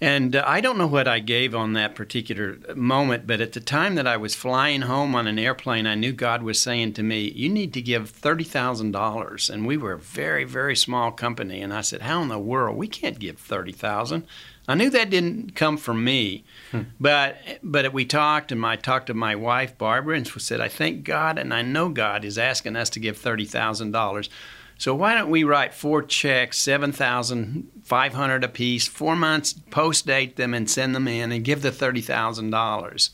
And 0.00 0.36
uh, 0.36 0.44
I 0.46 0.60
don't 0.60 0.76
know 0.76 0.86
what 0.86 1.08
I 1.08 1.20
gave 1.20 1.54
on 1.54 1.72
that 1.72 1.94
particular 1.94 2.58
moment, 2.74 3.26
but 3.26 3.40
at 3.40 3.52
the 3.52 3.60
time 3.60 3.94
that 3.94 4.06
I 4.06 4.18
was 4.18 4.34
flying 4.34 4.82
home 4.82 5.14
on 5.14 5.26
an 5.26 5.38
airplane, 5.38 5.86
I 5.86 5.94
knew 5.94 6.12
God 6.12 6.42
was 6.42 6.60
saying 6.60 6.92
to 6.94 7.02
me, 7.02 7.30
You 7.34 7.48
need 7.48 7.72
to 7.74 7.80
give 7.80 8.12
$30,000. 8.12 9.50
And 9.50 9.66
we 9.66 9.76
were 9.76 9.92
a 9.92 9.98
very, 9.98 10.44
very 10.44 10.76
small 10.76 11.10
company. 11.12 11.62
And 11.62 11.72
I 11.72 11.80
said, 11.80 12.02
How 12.02 12.20
in 12.20 12.28
the 12.28 12.38
world? 12.38 12.76
We 12.76 12.88
can't 12.88 13.18
give 13.18 13.38
30000 13.38 14.26
I 14.68 14.74
knew 14.74 14.90
that 14.90 15.10
didn't 15.10 15.54
come 15.54 15.76
from 15.76 16.02
me, 16.02 16.44
hmm. 16.72 16.82
but 16.98 17.36
but 17.62 17.92
we 17.92 18.04
talked, 18.04 18.50
and 18.50 18.64
I 18.66 18.76
talked 18.76 19.06
to 19.06 19.14
my 19.14 19.36
wife 19.36 19.78
Barbara, 19.78 20.16
and 20.16 20.26
she 20.26 20.40
said, 20.40 20.60
"I 20.60 20.68
thank 20.68 21.04
God, 21.04 21.38
and 21.38 21.54
I 21.54 21.62
know 21.62 21.88
God 21.88 22.24
is 22.24 22.36
asking 22.36 22.74
us 22.74 22.90
to 22.90 23.00
give 23.00 23.16
thirty 23.16 23.44
thousand 23.44 23.92
dollars. 23.92 24.28
So 24.78 24.94
why 24.94 25.14
don't 25.14 25.30
we 25.30 25.42
write 25.42 25.72
four 25.72 26.02
checks, 26.02 26.58
seven 26.58 26.92
thousand 26.92 27.70
five 27.82 28.14
hundred 28.14 28.44
apiece, 28.44 28.86
four 28.86 29.16
months, 29.16 29.54
post 29.70 30.06
date 30.06 30.36
them 30.36 30.52
and 30.52 30.68
send 30.68 30.94
them 30.94 31.08
in, 31.08 31.32
and 31.32 31.44
give 31.44 31.62
the 31.62 31.72
thirty 31.72 32.02
thousand 32.02 32.50
dollars. 32.50 33.10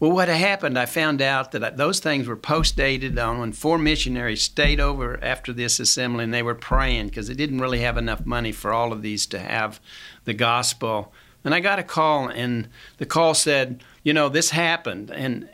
Well, 0.00 0.10
what 0.10 0.26
happened? 0.26 0.76
I 0.76 0.86
found 0.86 1.22
out 1.22 1.52
that 1.52 1.76
those 1.76 2.00
things 2.00 2.26
were 2.26 2.36
post 2.36 2.76
dated 2.76 3.16
on 3.20 3.38
when 3.38 3.52
four 3.52 3.78
missionaries 3.78 4.42
stayed 4.42 4.80
over 4.80 5.22
after 5.22 5.52
this 5.52 5.78
assembly, 5.78 6.24
and 6.24 6.34
they 6.34 6.42
were 6.42 6.56
praying 6.56 7.06
because 7.06 7.28
they 7.28 7.34
didn't 7.34 7.60
really 7.60 7.82
have 7.82 7.96
enough 7.96 8.26
money 8.26 8.50
for 8.50 8.72
all 8.72 8.92
of 8.92 9.02
these 9.02 9.26
to 9.26 9.38
have 9.38 9.78
the 10.24 10.34
gospel. 10.34 11.12
And 11.44 11.54
I 11.54 11.60
got 11.60 11.78
a 11.78 11.84
call, 11.84 12.26
and 12.26 12.68
the 12.98 13.06
call 13.06 13.34
said, 13.34 13.84
"You 14.02 14.12
know, 14.12 14.28
this 14.28 14.50
happened," 14.50 15.10
and 15.10 15.48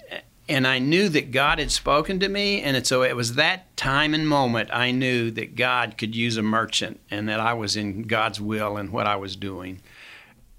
and 0.48 0.66
I 0.66 0.78
knew 0.78 1.08
that 1.10 1.30
God 1.30 1.58
had 1.58 1.70
spoken 1.70 2.18
to 2.20 2.28
me, 2.28 2.62
and 2.62 2.86
so 2.86 3.02
it 3.02 3.16
was 3.16 3.34
that 3.34 3.76
time 3.76 4.14
and 4.14 4.28
moment 4.28 4.70
I 4.72 4.90
knew 4.90 5.30
that 5.32 5.56
God 5.56 5.96
could 5.98 6.14
use 6.14 6.36
a 6.36 6.42
merchant, 6.42 7.00
and 7.10 7.28
that 7.28 7.40
I 7.40 7.54
was 7.54 7.76
in 7.76 8.02
God's 8.02 8.40
will 8.40 8.76
and 8.76 8.90
what 8.90 9.06
I 9.06 9.16
was 9.16 9.36
doing. 9.36 9.80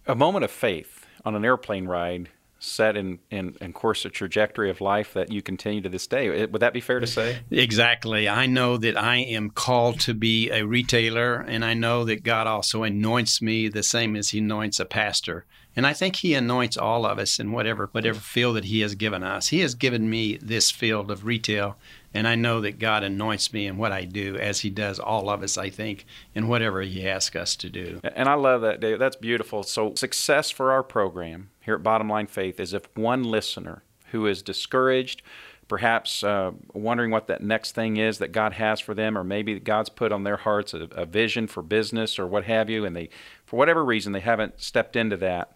A 0.07 0.15
moment 0.15 0.45
of 0.45 0.51
faith 0.51 1.05
on 1.25 1.35
an 1.35 1.45
airplane 1.45 1.85
ride 1.85 2.29
set 2.59 2.97
in, 2.97 3.19
in, 3.31 3.55
in 3.61 3.73
course 3.73 4.03
a 4.05 4.09
trajectory 4.09 4.69
of 4.69 4.81
life 4.81 5.13
that 5.13 5.31
you 5.31 5.41
continue 5.41 5.81
to 5.81 5.89
this 5.89 6.07
day. 6.07 6.45
Would 6.45 6.59
that 6.61 6.73
be 6.73 6.81
fair 6.81 6.99
to 6.99 7.07
say? 7.07 7.39
Exactly. 7.49 8.27
I 8.27 8.45
know 8.45 8.77
that 8.77 8.97
I 8.97 9.17
am 9.17 9.49
called 9.49 10.01
to 10.01 10.13
be 10.13 10.49
a 10.51 10.65
retailer, 10.65 11.35
and 11.35 11.63
I 11.63 11.73
know 11.73 12.03
that 12.05 12.23
God 12.23 12.47
also 12.47 12.83
anoints 12.83 13.41
me 13.41 13.69
the 13.69 13.83
same 13.83 14.15
as 14.15 14.29
He 14.29 14.39
anoints 14.39 14.79
a 14.79 14.85
pastor. 14.85 15.45
And 15.79 15.87
I 15.87 15.93
think 15.93 16.17
He 16.17 16.33
anoints 16.33 16.75
all 16.75 17.05
of 17.05 17.19
us 17.19 17.39
in 17.39 17.53
whatever 17.53 17.87
whatever 17.93 18.19
field 18.19 18.57
that 18.57 18.65
He 18.65 18.81
has 18.81 18.95
given 18.95 19.23
us. 19.23 19.47
He 19.47 19.61
has 19.61 19.75
given 19.75 20.09
me 20.09 20.35
this 20.35 20.69
field 20.69 21.09
of 21.09 21.23
retail, 21.23 21.77
and 22.13 22.27
I 22.27 22.35
know 22.35 22.59
that 22.59 22.79
God 22.79 23.01
anoints 23.01 23.53
me 23.53 23.65
in 23.65 23.77
what 23.77 23.93
I 23.93 24.03
do, 24.03 24.35
as 24.35 24.59
He 24.59 24.69
does 24.69 24.99
all 24.99 25.29
of 25.29 25.41
us, 25.41 25.57
I 25.57 25.69
think, 25.69 26.05
in 26.35 26.49
whatever 26.49 26.81
He 26.81 27.07
asks 27.07 27.33
us 27.33 27.55
to 27.55 27.69
do. 27.69 28.01
And 28.03 28.27
I 28.27 28.33
love 28.33 28.59
that, 28.59 28.81
Dave. 28.81 28.99
That's 28.99 29.15
beautiful. 29.15 29.63
So, 29.63 29.93
success 29.95 30.51
for 30.51 30.73
our 30.73 30.83
program 30.83 31.49
here 31.61 31.75
at 31.75 31.83
Bottom 31.83 32.09
Line 32.09 32.27
Faith 32.27 32.59
is 32.59 32.73
if 32.73 32.89
one 32.97 33.23
listener 33.23 33.81
who 34.11 34.27
is 34.27 34.41
discouraged, 34.41 35.21
perhaps 35.69 36.25
uh, 36.25 36.51
wondering 36.73 37.09
what 37.09 37.27
that 37.27 37.41
next 37.41 37.71
thing 37.71 37.95
is 37.95 38.17
that 38.17 38.33
God 38.33 38.51
has 38.51 38.81
for 38.81 38.93
them, 38.93 39.17
or 39.17 39.23
maybe 39.23 39.57
God's 39.61 39.87
put 39.87 40.11
on 40.11 40.25
their 40.25 40.35
hearts 40.35 40.73
a, 40.73 40.89
a 40.91 41.05
vision 41.05 41.47
for 41.47 41.63
business 41.63 42.19
or 42.19 42.27
what 42.27 42.43
have 42.43 42.69
you, 42.69 42.83
and 42.83 42.97
they, 42.97 43.07
for 43.45 43.55
whatever 43.55 43.85
reason, 43.85 44.11
they 44.11 44.19
haven't 44.19 44.59
stepped 44.59 44.97
into 44.97 45.15
that. 45.15 45.53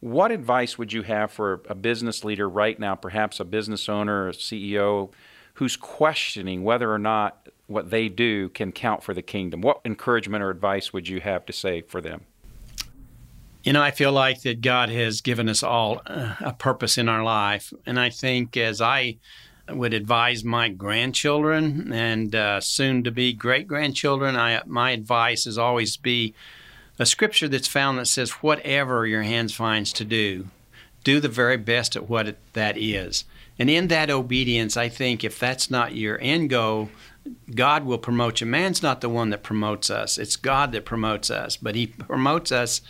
What 0.00 0.32
advice 0.32 0.78
would 0.78 0.92
you 0.92 1.02
have 1.02 1.30
for 1.30 1.62
a 1.68 1.74
business 1.74 2.24
leader 2.24 2.48
right 2.48 2.78
now, 2.78 2.94
perhaps 2.94 3.38
a 3.38 3.44
business 3.44 3.88
owner, 3.88 4.28
a 4.28 4.32
CEO, 4.32 5.12
who's 5.54 5.76
questioning 5.76 6.64
whether 6.64 6.92
or 6.92 6.98
not 6.98 7.48
what 7.66 7.90
they 7.90 8.08
do 8.08 8.48
can 8.48 8.72
count 8.72 9.02
for 9.02 9.12
the 9.12 9.22
kingdom? 9.22 9.60
What 9.60 9.80
encouragement 9.84 10.42
or 10.42 10.48
advice 10.48 10.92
would 10.92 11.06
you 11.06 11.20
have 11.20 11.44
to 11.46 11.52
say 11.52 11.82
for 11.82 12.00
them? 12.00 12.22
You 13.62 13.74
know, 13.74 13.82
I 13.82 13.90
feel 13.90 14.10
like 14.10 14.40
that 14.42 14.62
God 14.62 14.88
has 14.88 15.20
given 15.20 15.50
us 15.50 15.62
all 15.62 16.00
uh, 16.06 16.34
a 16.40 16.54
purpose 16.54 16.96
in 16.96 17.10
our 17.10 17.22
life. 17.22 17.70
And 17.84 18.00
I 18.00 18.08
think 18.08 18.56
as 18.56 18.80
I 18.80 19.18
would 19.68 19.92
advise 19.92 20.42
my 20.42 20.70
grandchildren 20.70 21.92
and 21.92 22.34
uh, 22.34 22.60
soon 22.62 23.04
to 23.04 23.10
be 23.10 23.34
great 23.34 23.68
grandchildren, 23.68 24.34
I, 24.34 24.62
my 24.64 24.92
advice 24.92 25.46
is 25.46 25.58
always 25.58 25.98
be 25.98 26.34
a 27.00 27.06
scripture 27.06 27.48
that's 27.48 27.66
found 27.66 27.98
that 27.98 28.06
says, 28.06 28.30
Whatever 28.30 29.06
your 29.06 29.22
hands 29.22 29.54
finds 29.54 29.90
to 29.94 30.04
do, 30.04 30.48
do 31.02 31.18
the 31.18 31.28
very 31.28 31.56
best 31.56 31.96
at 31.96 32.10
what 32.10 32.28
it, 32.28 32.38
that 32.52 32.76
is. 32.76 33.24
And 33.58 33.70
in 33.70 33.88
that 33.88 34.10
obedience, 34.10 34.76
I 34.76 34.90
think 34.90 35.24
if 35.24 35.38
that's 35.38 35.70
not 35.70 35.96
your 35.96 36.18
end 36.20 36.50
goal, 36.50 36.90
God 37.54 37.84
will 37.84 37.98
promote 37.98 38.42
you. 38.42 38.46
Man's 38.46 38.82
not 38.82 39.00
the 39.00 39.08
one 39.08 39.30
that 39.30 39.42
promotes 39.42 39.88
us, 39.88 40.18
it's 40.18 40.36
God 40.36 40.72
that 40.72 40.84
promotes 40.84 41.30
us. 41.30 41.56
But 41.56 41.74
He 41.74 41.86
promotes 41.86 42.52
us 42.52 42.82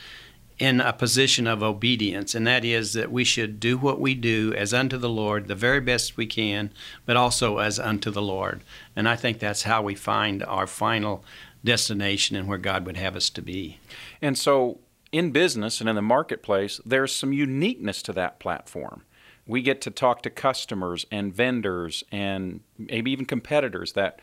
in 0.58 0.80
a 0.80 0.92
position 0.92 1.46
of 1.46 1.62
obedience, 1.62 2.34
and 2.34 2.46
that 2.46 2.64
is 2.64 2.92
that 2.92 3.10
we 3.10 3.24
should 3.24 3.60
do 3.60 3.78
what 3.78 3.98
we 3.98 4.14
do 4.14 4.52
as 4.54 4.74
unto 4.74 4.98
the 4.98 5.08
Lord, 5.08 5.48
the 5.48 5.54
very 5.54 5.80
best 5.80 6.18
we 6.18 6.26
can, 6.26 6.70
but 7.06 7.16
also 7.16 7.58
as 7.58 7.78
unto 7.78 8.10
the 8.10 8.20
Lord. 8.20 8.60
And 8.94 9.08
I 9.08 9.16
think 9.16 9.38
that's 9.38 9.62
how 9.62 9.80
we 9.80 9.94
find 9.94 10.42
our 10.42 10.66
final 10.66 11.24
destination 11.64 12.36
and 12.36 12.48
where 12.48 12.58
God 12.58 12.86
would 12.86 12.96
have 12.96 13.16
us 13.16 13.30
to 13.30 13.42
be. 13.42 13.78
And 14.20 14.36
so, 14.36 14.80
in 15.12 15.32
business 15.32 15.80
and 15.80 15.88
in 15.88 15.96
the 15.96 16.02
marketplace, 16.02 16.80
there's 16.86 17.14
some 17.14 17.32
uniqueness 17.32 18.00
to 18.02 18.12
that 18.12 18.38
platform. 18.38 19.02
We 19.46 19.60
get 19.62 19.80
to 19.82 19.90
talk 19.90 20.22
to 20.22 20.30
customers 20.30 21.04
and 21.10 21.34
vendors 21.34 22.04
and 22.12 22.60
maybe 22.78 23.10
even 23.10 23.24
competitors 23.24 23.94
that 23.94 24.20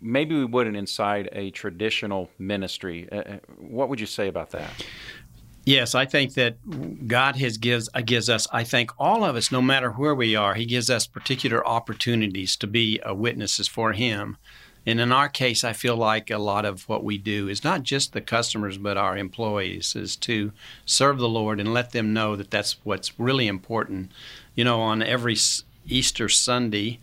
maybe 0.00 0.34
we 0.34 0.46
wouldn't 0.46 0.76
inside 0.76 1.28
a 1.32 1.50
traditional 1.50 2.30
ministry. 2.38 3.06
Uh, 3.12 3.16
uh 3.16 3.38
what 3.58 3.90
would 3.90 4.00
you 4.00 4.06
say 4.06 4.28
about 4.28 4.50
that? 4.50 4.70
Yes, 5.66 5.94
I 5.94 6.06
think 6.06 6.34
that 6.34 6.56
God 7.06 7.36
has 7.36 7.58
gives 7.58 7.88
uh, 7.92 8.00
gives 8.00 8.30
us. 8.30 8.46
I 8.50 8.64
think 8.64 8.92
all 8.98 9.24
of 9.24 9.36
us, 9.36 9.52
no 9.52 9.60
matter 9.60 9.90
where 9.90 10.14
we 10.14 10.34
are, 10.34 10.54
He 10.54 10.64
gives 10.64 10.88
us 10.88 11.06
particular 11.06 11.66
opportunities 11.66 12.56
to 12.56 12.66
be 12.66 13.00
witnesses 13.06 13.68
for 13.68 13.92
Him. 13.92 14.38
And 14.86 15.00
in 15.00 15.12
our 15.12 15.28
case, 15.28 15.62
I 15.62 15.72
feel 15.72 15.96
like 15.96 16.30
a 16.30 16.38
lot 16.38 16.64
of 16.64 16.88
what 16.88 17.04
we 17.04 17.18
do 17.18 17.48
is 17.48 17.62
not 17.62 17.82
just 17.82 18.12
the 18.12 18.20
customers, 18.20 18.78
but 18.78 18.96
our 18.96 19.16
employees, 19.16 19.94
is 19.94 20.16
to 20.16 20.52
serve 20.86 21.18
the 21.18 21.28
Lord 21.28 21.60
and 21.60 21.74
let 21.74 21.92
them 21.92 22.12
know 22.12 22.34
that 22.36 22.50
that's 22.50 22.76
what's 22.84 23.18
really 23.18 23.46
important. 23.46 24.10
You 24.54 24.64
know, 24.64 24.80
on 24.80 25.02
every 25.02 25.36
Easter 25.86 26.28
Sunday 26.28 26.98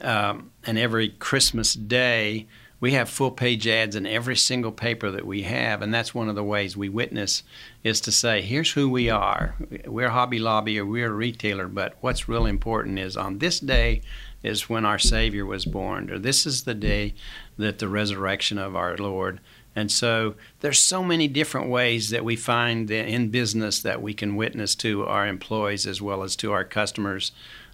um, 0.00 0.50
and 0.66 0.76
every 0.76 1.10
Christmas 1.10 1.74
day, 1.74 2.46
we 2.80 2.92
have 2.92 3.08
full 3.08 3.30
page 3.30 3.66
ads 3.66 3.96
in 3.96 4.06
every 4.06 4.36
single 4.36 4.72
paper 4.72 5.10
that 5.10 5.26
we 5.26 5.42
have, 5.42 5.80
and 5.80 5.94
that's 5.94 6.14
one 6.14 6.28
of 6.28 6.34
the 6.34 6.44
ways 6.44 6.76
we 6.76 6.88
witness 6.90 7.42
is 7.82 7.98
to 8.02 8.12
say, 8.12 8.42
here's 8.42 8.72
who 8.72 8.90
we 8.90 9.08
are. 9.08 9.54
We're 9.86 10.10
Hobby 10.10 10.38
Lobby 10.38 10.78
or 10.78 10.84
we're 10.84 11.10
a 11.10 11.14
retailer, 11.14 11.68
but 11.68 11.94
what's 12.02 12.28
really 12.28 12.50
important 12.50 12.98
is 12.98 13.16
on 13.16 13.38
this 13.38 13.58
day 13.58 14.02
is 14.44 14.68
when 14.68 14.84
our 14.84 14.98
Savior 14.98 15.44
was 15.44 15.64
born, 15.64 16.10
or 16.10 16.18
this 16.18 16.46
is 16.46 16.62
the 16.62 16.74
day 16.74 17.14
that 17.56 17.78
the 17.78 17.88
resurrection 17.88 18.58
of 18.58 18.76
our 18.76 18.96
Lord. 18.96 19.40
And 19.74 19.90
so 19.90 20.36
there's 20.60 20.78
so 20.78 21.02
many 21.02 21.26
different 21.26 21.68
ways 21.68 22.10
that 22.10 22.24
we 22.24 22.36
find 22.36 22.88
in 22.90 23.30
business 23.30 23.80
that 23.80 24.00
we 24.00 24.14
can 24.14 24.36
witness 24.36 24.76
to 24.76 25.04
our 25.06 25.26
employees 25.26 25.86
as 25.86 26.00
well 26.00 26.22
as 26.22 26.36
to 26.36 26.52
our 26.52 26.64
customers 26.64 27.32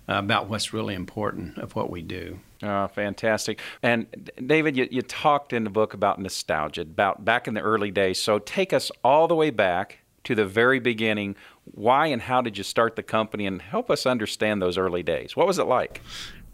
about 0.08 0.48
what's 0.48 0.72
really 0.72 0.94
important 0.94 1.58
of 1.58 1.76
what 1.76 1.90
we 1.90 2.02
do. 2.02 2.40
Oh, 2.62 2.88
fantastic. 2.88 3.60
And 3.82 4.30
David, 4.44 4.76
you, 4.76 4.88
you 4.90 5.02
talked 5.02 5.52
in 5.52 5.64
the 5.64 5.70
book 5.70 5.94
about 5.94 6.18
nostalgia, 6.18 6.82
about 6.82 7.24
back 7.24 7.48
in 7.48 7.54
the 7.54 7.60
early 7.60 7.90
days. 7.90 8.20
So 8.20 8.38
take 8.38 8.72
us 8.72 8.90
all 9.04 9.28
the 9.28 9.34
way 9.34 9.50
back 9.50 9.98
to 10.24 10.34
the 10.34 10.44
very 10.44 10.80
beginning. 10.80 11.36
Why 11.64 12.08
and 12.08 12.20
how 12.20 12.42
did 12.42 12.58
you 12.58 12.64
start 12.64 12.96
the 12.96 13.02
company 13.02 13.46
and 13.46 13.62
help 13.62 13.90
us 13.90 14.04
understand 14.04 14.60
those 14.60 14.76
early 14.76 15.02
days? 15.02 15.36
What 15.36 15.46
was 15.46 15.58
it 15.58 15.66
like? 15.66 16.02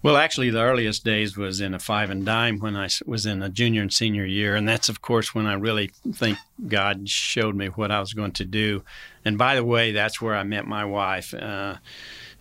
Well, 0.03 0.17
actually, 0.17 0.51
the 0.51 0.63
earliest 0.63 1.05
days 1.05 1.37
was 1.37 1.61
in 1.61 1.75
a 1.75 1.79
five 1.79 2.11
and 2.11 2.25
dime 2.25 2.61
when 2.61 2.77
I 2.77 2.89
was 3.07 3.27
in 3.27 3.43
a 3.43 3.49
junior 3.49 3.83
and 3.83 3.93
senior 3.93 4.25
year. 4.25 4.55
And 4.55 4.69
that's, 4.69 4.89
of 4.89 5.03
course, 5.03 5.35
when 5.35 5.47
I 5.47 5.55
really 5.55 5.91
think 6.13 6.39
God 6.69 7.09
showed 7.09 7.57
me 7.57 7.67
what 7.69 7.91
I 7.91 7.99
was 7.99 8.13
going 8.13 8.33
to 8.33 8.45
do. 8.45 8.85
And 9.25 9.37
by 9.37 9.57
the 9.57 9.65
way, 9.65 9.91
that's 9.91 10.21
where 10.21 10.37
I 10.37 10.45
met 10.45 10.67
my 10.67 10.85
wife. 10.85 11.35
Uh, 11.35 11.77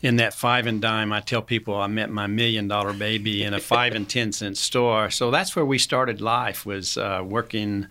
in 0.02 0.18
that 0.18 0.36
five 0.36 0.68
and 0.68 0.82
dime, 0.82 1.12
I 1.12 1.22
tell 1.22 1.42
people 1.42 1.76
I 1.76 1.88
met 1.88 2.12
my 2.12 2.28
million 2.28 2.68
dollar 2.68 2.94
baby 2.94 3.42
in 3.42 3.56
a 3.56 3.60
five 3.60 3.96
and 3.96 4.08
ten 4.08 4.32
cent 4.32 4.58
store. 4.58 5.10
So 5.10 5.32
that's 5.32 5.56
where 5.56 5.66
we 5.66 5.80
started 5.80 6.22
life. 6.22 6.66
Was 6.66 6.98
uh, 6.98 7.24
working. 7.26 7.88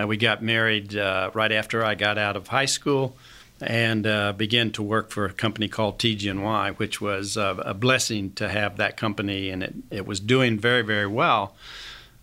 Uh, 0.00 0.06
we 0.06 0.16
got 0.16 0.42
married 0.42 0.96
uh, 0.96 1.30
right 1.34 1.52
after 1.52 1.84
I 1.84 1.96
got 1.96 2.16
out 2.16 2.36
of 2.36 2.48
high 2.48 2.66
school, 2.66 3.16
and 3.60 4.06
uh, 4.06 4.32
began 4.32 4.70
to 4.72 4.82
work 4.82 5.10
for 5.10 5.24
a 5.24 5.32
company 5.32 5.68
called 5.68 5.98
TG&Y, 5.98 6.70
which 6.72 7.00
was 7.00 7.36
uh, 7.36 7.56
a 7.64 7.74
blessing 7.74 8.32
to 8.32 8.48
have 8.48 8.76
that 8.76 8.96
company, 8.96 9.50
and 9.50 9.62
it, 9.62 9.74
it 9.90 10.06
was 10.06 10.20
doing 10.20 10.58
very 10.58 10.82
very 10.82 11.06
well. 11.06 11.54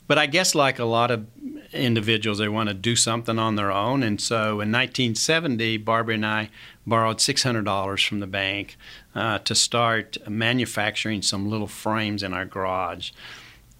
But 0.08 0.20
I 0.20 0.28
guess 0.28 0.54
like 0.54 0.78
a 0.78 0.86
lot 0.86 1.10
of 1.10 1.26
individuals, 1.74 2.38
they 2.38 2.48
want 2.48 2.70
to 2.70 2.76
do 2.76 2.96
something 2.96 3.40
on 3.40 3.56
their 3.56 3.72
own. 3.72 4.04
And 4.04 4.22
so 4.22 4.62
in 4.62 4.72
1970, 4.72 5.78
Barbara 5.78 6.16
and 6.16 6.26
I 6.26 6.50
borrowed 6.86 7.18
$600 7.18 8.08
from 8.08 8.20
the 8.20 8.28
bank 8.28 8.78
uh, 9.16 9.40
to 9.40 9.56
start 9.56 10.18
manufacturing 10.30 11.22
some 11.22 11.50
little 11.50 11.68
frames 11.68 12.22
in 12.22 12.34
our 12.34 12.46
garage. 12.46 13.12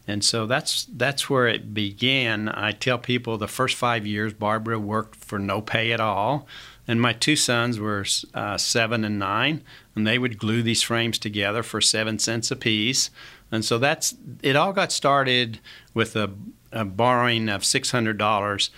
And 0.08 0.24
so 0.24 0.46
that's 0.46 0.86
that's 0.86 1.32
where 1.32 1.48
it 1.48 1.74
began. 1.74 2.48
I 2.50 2.74
tell 2.74 3.00
people 3.00 3.40
the 3.40 3.48
first 3.48 3.76
five 3.76 4.06
years, 4.06 4.34
Barbara 4.34 4.78
worked 4.78 5.16
for 5.16 5.40
no 5.40 5.62
pay 5.62 5.92
at 5.92 6.00
all, 6.00 6.48
and 6.88 7.02
my 7.02 7.14
two 7.14 7.36
sons 7.36 7.80
were 7.80 8.06
uh, 8.34 8.58
seven 8.58 9.04
and 9.04 9.18
nine, 9.18 9.64
and 9.96 10.06
they 10.06 10.20
would 10.20 10.38
glue 10.38 10.62
these 10.62 10.82
frames 10.82 11.18
together 11.18 11.64
for 11.64 11.82
seven 11.82 12.20
cents 12.20 12.52
a 12.52 12.56
piece. 12.56 13.10
And 13.52 13.64
so 13.64 13.78
that's 13.78 14.16
it. 14.42 14.56
All 14.56 14.74
got 14.74 14.92
started 14.92 15.60
with 15.94 16.16
a, 16.16 16.32
a 16.72 16.86
borrowing 16.86 17.50
of 17.50 17.64
six 17.64 17.92
hundred 17.92 18.18
dollars. 18.18 18.70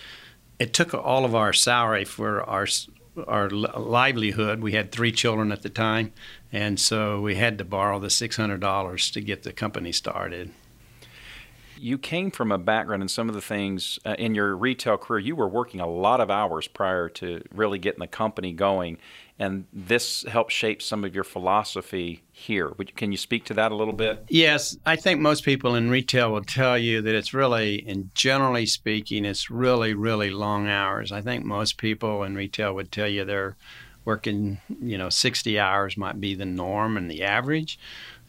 It 0.58 0.72
took 0.72 0.94
all 0.94 1.24
of 1.24 1.34
our 1.34 1.52
salary 1.52 2.04
for 2.04 2.42
our 2.42 2.66
our 3.26 3.50
livelihood. 3.50 4.60
We 4.60 4.72
had 4.72 4.92
three 4.92 5.12
children 5.12 5.50
at 5.50 5.62
the 5.62 5.68
time, 5.68 6.12
and 6.52 6.78
so 6.78 7.20
we 7.20 7.34
had 7.34 7.58
to 7.58 7.64
borrow 7.64 7.98
the 7.98 8.08
$600 8.08 9.12
to 9.12 9.20
get 9.20 9.42
the 9.42 9.52
company 9.52 9.92
started. 9.92 10.50
You 11.80 11.98
came 11.98 12.30
from 12.30 12.52
a 12.52 12.58
background 12.58 13.02
in 13.02 13.08
some 13.08 13.28
of 13.28 13.34
the 13.34 13.40
things 13.40 13.98
uh, 14.04 14.14
in 14.18 14.34
your 14.34 14.56
retail 14.56 14.96
career. 14.96 15.20
You 15.20 15.36
were 15.36 15.48
working 15.48 15.80
a 15.80 15.86
lot 15.86 16.20
of 16.20 16.30
hours 16.30 16.68
prior 16.68 17.08
to 17.10 17.42
really 17.54 17.78
getting 17.78 18.00
the 18.00 18.06
company 18.06 18.52
going, 18.52 18.98
and 19.38 19.66
this 19.72 20.24
helped 20.24 20.52
shape 20.52 20.82
some 20.82 21.04
of 21.04 21.14
your 21.14 21.24
philosophy 21.24 22.22
here. 22.32 22.72
Can 22.96 23.12
you 23.12 23.18
speak 23.18 23.44
to 23.46 23.54
that 23.54 23.72
a 23.72 23.76
little 23.76 23.94
bit? 23.94 24.24
Yes, 24.28 24.76
I 24.84 24.96
think 24.96 25.20
most 25.20 25.44
people 25.44 25.74
in 25.74 25.90
retail 25.90 26.32
will 26.32 26.42
tell 26.42 26.76
you 26.76 27.00
that 27.02 27.14
it's 27.14 27.32
really, 27.32 27.84
and 27.86 28.12
generally 28.14 28.66
speaking, 28.66 29.24
it's 29.24 29.50
really, 29.50 29.94
really 29.94 30.30
long 30.30 30.68
hours. 30.68 31.12
I 31.12 31.20
think 31.20 31.44
most 31.44 31.78
people 31.78 32.24
in 32.24 32.34
retail 32.34 32.74
would 32.74 32.90
tell 32.90 33.08
you 33.08 33.24
they're 33.24 33.56
working, 34.04 34.58
you 34.82 34.96
know, 34.96 35.10
60 35.10 35.58
hours 35.58 35.96
might 35.96 36.20
be 36.20 36.34
the 36.34 36.46
norm 36.46 36.96
and 36.96 37.10
the 37.10 37.22
average. 37.22 37.78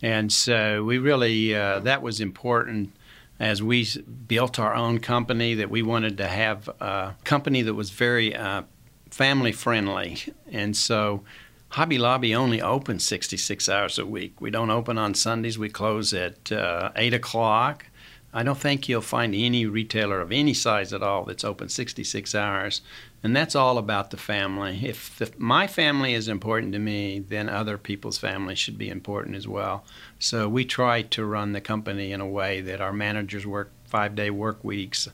And 0.01 0.31
so 0.31 0.83
we 0.83 0.97
really, 0.97 1.55
uh, 1.55 1.79
that 1.79 2.01
was 2.01 2.19
important 2.21 2.93
as 3.39 3.63
we 3.63 3.87
built 4.27 4.59
our 4.59 4.75
own 4.75 4.99
company 4.99 5.53
that 5.55 5.69
we 5.69 5.81
wanted 5.81 6.17
to 6.17 6.27
have 6.27 6.67
a 6.79 7.15
company 7.23 7.61
that 7.61 7.73
was 7.73 7.89
very 7.89 8.35
uh, 8.35 8.63
family 9.09 9.51
friendly. 9.51 10.17
And 10.51 10.75
so 10.75 11.23
Hobby 11.69 11.97
Lobby 11.97 12.35
only 12.35 12.61
opens 12.61 13.05
66 13.05 13.69
hours 13.69 13.97
a 13.97 14.05
week. 14.05 14.41
We 14.41 14.51
don't 14.51 14.69
open 14.69 14.97
on 14.97 15.13
Sundays. 15.13 15.57
We 15.57 15.69
close 15.69 16.13
at 16.13 16.51
uh, 16.51 16.91
8 16.95 17.13
o'clock. 17.13 17.85
I 18.33 18.43
don't 18.43 18.57
think 18.57 18.87
you'll 18.87 19.01
find 19.01 19.33
any 19.33 19.65
retailer 19.65 20.19
of 20.21 20.31
any 20.31 20.53
size 20.53 20.93
at 20.93 21.01
all 21.01 21.23
that's 21.23 21.43
open 21.43 21.69
66 21.69 22.35
hours. 22.35 22.81
And 23.21 23.35
that's 23.35 23.55
all 23.55 23.77
about 23.77 24.11
the 24.11 24.17
family. 24.17 24.79
If 24.83 25.17
the, 25.17 25.31
my 25.37 25.67
family 25.67 26.13
is 26.13 26.29
important 26.29 26.71
to 26.73 26.79
me, 26.79 27.19
then 27.19 27.49
other 27.49 27.77
people's 27.77 28.17
family 28.17 28.55
should 28.55 28.77
be 28.77 28.89
important 28.89 29.35
as 29.35 29.47
well. 29.47 29.83
So 30.19 30.47
we 30.47 30.63
try 30.63 31.01
to 31.01 31.25
run 31.25 31.51
the 31.51 31.61
company 31.61 32.13
in 32.13 32.21
a 32.21 32.27
way 32.27 32.61
that 32.61 32.79
our 32.79 32.93
managers 32.93 33.45
work 33.45 33.71
five 33.85 34.15
day 34.15 34.29
work 34.29 34.63
weeks 34.63 35.09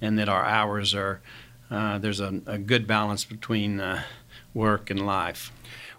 and 0.00 0.18
that 0.18 0.28
our 0.28 0.44
hours 0.44 0.94
are, 0.94 1.20
uh, 1.70 1.98
there's 1.98 2.20
a, 2.20 2.40
a, 2.46 2.58
good 2.58 2.86
balance 2.86 3.24
between 3.24 3.80
uh, 3.80 4.02
work 4.54 4.90
and 4.90 5.04
life. 5.04 5.50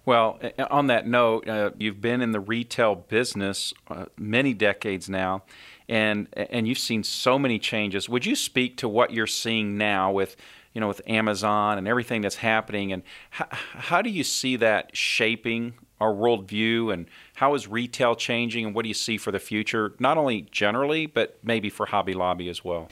Well, 0.06 0.40
on 0.72 0.88
that 0.88 1.06
note, 1.08 1.48
uh, 1.48 1.72
you've 1.78 2.02
been 2.02 2.22
in 2.22 2.32
the 2.32 2.40
retail 2.40 2.96
business 2.96 3.74
uh, 3.90 4.06
many 4.18 4.54
decades 4.54 5.10
now, 5.10 5.44
and 5.88 6.28
and 6.36 6.68
you've 6.68 6.80
seen 6.80 7.04
so 7.04 7.38
many 7.38 7.60
changes. 7.60 8.10
Would 8.10 8.26
you 8.26 8.36
speak 8.36 8.78
to 8.78 8.90
what 8.90 9.12
you're 9.12 9.28
seeing 9.28 9.78
now 9.78 10.12
with, 10.12 10.36
you 10.74 10.82
know, 10.82 10.88
with 10.88 11.02
Amazon 11.08 11.78
and 11.78 11.88
everything 11.88 12.22
that's 12.22 12.36
happening, 12.36 12.94
and 12.94 13.04
how, 13.32 13.48
how 13.52 14.02
do 14.02 14.10
you 14.10 14.24
see 14.24 14.56
that 14.58 14.96
shaping 14.96 15.74
our 16.00 16.14
worldview, 16.14 16.94
and 16.94 17.08
how 17.36 17.54
is 17.56 17.68
retail 17.68 18.16
changing, 18.16 18.66
and 18.66 18.76
what 18.76 18.84
do 18.84 18.88
you 18.88 18.94
see 18.94 19.18
for 19.18 19.32
the 19.32 19.40
future, 19.40 19.96
not 20.00 20.18
only 20.18 20.44
generally, 20.52 21.06
but 21.06 21.38
maybe 21.44 21.70
for 21.70 21.86
Hobby 21.86 22.14
Lobby 22.14 22.50
as 22.50 22.64
well? 22.64 22.88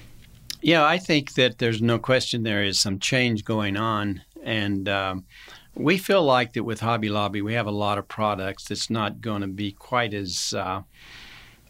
Yeah, 0.62 0.84
I 0.84 0.98
think 0.98 1.36
that 1.36 1.60
there's 1.60 1.82
no 1.82 2.00
question 2.00 2.44
there 2.44 2.64
is 2.64 2.80
some 2.80 3.00
change 3.00 3.46
going 3.46 3.78
on, 3.78 4.24
and 4.44 4.90
um, 4.90 5.26
we 5.76 5.98
feel 5.98 6.24
like 6.24 6.54
that 6.54 6.64
with 6.64 6.80
Hobby 6.80 7.10
Lobby, 7.10 7.42
we 7.42 7.54
have 7.54 7.68
a 7.68 7.72
lot 7.72 7.98
of 7.98 8.08
products 8.08 8.66
that's 8.66 8.90
not 8.90 9.22
going 9.22 9.42
to 9.42 9.48
be 9.48 9.72
quite 9.72 10.14
as 10.14 10.54
uh, 10.58 10.82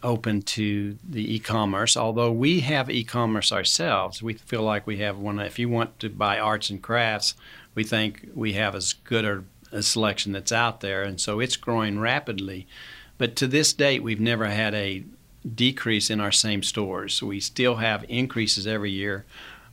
open 0.04 0.42
to 0.42 0.98
the 1.08 1.36
e-commerce. 1.36 1.98
Although 1.98 2.32
we 2.32 2.62
have 2.62 2.90
e-commerce 2.90 3.52
ourselves, 3.52 4.22
we 4.22 4.34
feel 4.34 4.64
like 4.64 4.88
we 4.88 4.98
have 4.98 5.18
one. 5.18 5.40
If 5.40 5.60
you 5.60 5.70
want 5.70 6.00
to 6.00 6.10
buy 6.10 6.40
arts 6.40 6.70
and 6.70 6.82
crafts, 6.82 7.36
we 7.76 7.84
think 7.84 8.30
we 8.34 8.54
have 8.54 8.76
as 8.76 8.94
good 8.94 9.26
a, 9.26 9.44
a 9.72 9.84
selection 9.84 10.32
that's 10.32 10.52
out 10.52 10.82
there, 10.82 11.04
and 11.04 11.20
so 11.20 11.40
it's 11.40 11.58
growing 11.58 12.00
rapidly. 12.00 12.68
But 13.18 13.36
to 13.38 13.48
this 13.48 13.74
date, 13.74 14.04
we've 14.04 14.20
never 14.20 14.46
had 14.46 14.74
a 14.74 15.04
decrease 15.48 16.10
in 16.10 16.20
our 16.20 16.32
same 16.32 16.64
stores. 16.64 17.22
We 17.24 17.40
still 17.40 17.76
have 17.76 18.06
increases 18.10 18.68
every 18.68 18.92
year, 18.92 19.26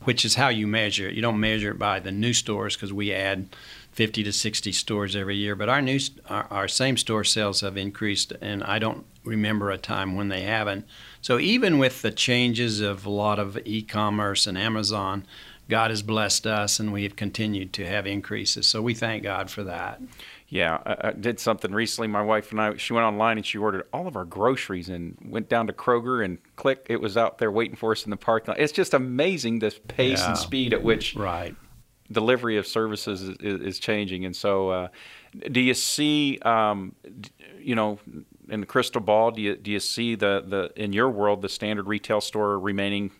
which 0.03 0.23
is 0.23 0.35
how 0.35 0.49
you 0.49 0.67
measure 0.67 1.09
it. 1.09 1.15
You 1.15 1.21
don't 1.21 1.39
measure 1.39 1.71
it 1.71 1.79
by 1.79 1.99
the 1.99 2.11
new 2.11 2.33
stores 2.33 2.75
because 2.75 2.93
we 2.93 3.13
add 3.13 3.47
50 3.95 4.23
to 4.23 4.33
60 4.33 4.73
stores 4.73 5.15
every 5.15 5.37
year. 5.37 5.55
But 5.55 5.69
our 5.69 5.81
new, 5.81 5.99
our, 6.27 6.45
our, 6.51 6.67
same 6.67 6.97
store 6.97 7.23
sales 7.23 7.61
have 7.61 7.77
increased, 7.77 8.33
and 8.41 8.61
I 8.63 8.77
don't 8.77 9.05
remember 9.23 9.71
a 9.71 9.77
time 9.77 10.17
when 10.17 10.27
they 10.27 10.41
haven't. 10.41 10.85
So 11.21 11.39
even 11.39 11.79
with 11.79 12.01
the 12.01 12.11
changes 12.11 12.81
of 12.81 13.05
a 13.05 13.09
lot 13.09 13.39
of 13.39 13.57
e-commerce 13.63 14.47
and 14.47 14.57
Amazon, 14.57 15.25
God 15.69 15.91
has 15.91 16.03
blessed 16.03 16.45
us, 16.45 16.77
and 16.77 16.91
we 16.91 17.03
have 17.03 17.15
continued 17.15 17.71
to 17.73 17.87
have 17.87 18.05
increases. 18.05 18.67
So 18.67 18.81
we 18.81 18.93
thank 18.93 19.23
God 19.23 19.49
for 19.49 19.63
that. 19.63 20.01
Yeah, 20.49 20.79
I, 20.85 21.07
I, 21.07 21.11
did 21.13 21.39
something 21.39 21.71
recently. 21.71 22.09
My 22.09 22.21
wife 22.21 22.51
and 22.51 22.59
I, 22.59 22.75
she 22.75 22.91
went 22.91 23.05
online 23.05 23.37
and 23.37 23.45
she 23.45 23.57
ordered 23.57 23.87
all 23.93 24.07
of 24.07 24.17
our 24.17 24.25
groceries 24.25 24.89
and 24.89 25.17
went 25.25 25.47
down 25.47 25.67
to 25.67 25.73
Kroger 25.73 26.23
and 26.23 26.37
click, 26.57 26.85
it 26.89 27.01
was 27.01 27.17
out 27.17 27.37
there 27.37 27.49
waiting 27.49 27.75
for 27.75 27.93
us 27.93 28.03
in 28.03 28.11
the 28.11 28.17
parking 28.17 28.51
lot. 28.51 28.59
It's 28.59 28.73
just 28.73 28.93
amazing 28.93 29.59
the 29.59 29.71
pace 29.87 30.19
yeah. 30.19 30.29
and 30.29 30.37
speed 30.37 30.73
at 30.73 30.83
which 30.83 31.15
right 31.15 31.55
delivery 32.11 32.57
of 32.57 32.67
services 32.67 33.21
is, 33.21 33.61
is 33.61 33.79
changing. 33.79 34.25
And 34.25 34.35
so, 34.35 34.69
uh, 34.69 34.87
do 35.51 35.59
you 35.59 35.73
see, 35.73 36.39
um, 36.43 36.95
you 37.59 37.75
know, 37.75 37.99
in 38.49 38.59
the 38.59 38.65
crystal 38.65 39.01
ball, 39.01 39.31
do 39.31 39.41
you 39.41 39.55
do 39.55 39.71
you 39.71 39.79
see 39.79 40.15
the 40.15 40.43
the 40.47 40.81
in 40.81 40.93
your 40.93 41.09
world 41.09 41.41
the 41.41 41.49
standard 41.49 41.87
retail 41.87 42.21
store 42.21 42.59
remaining 42.59 43.11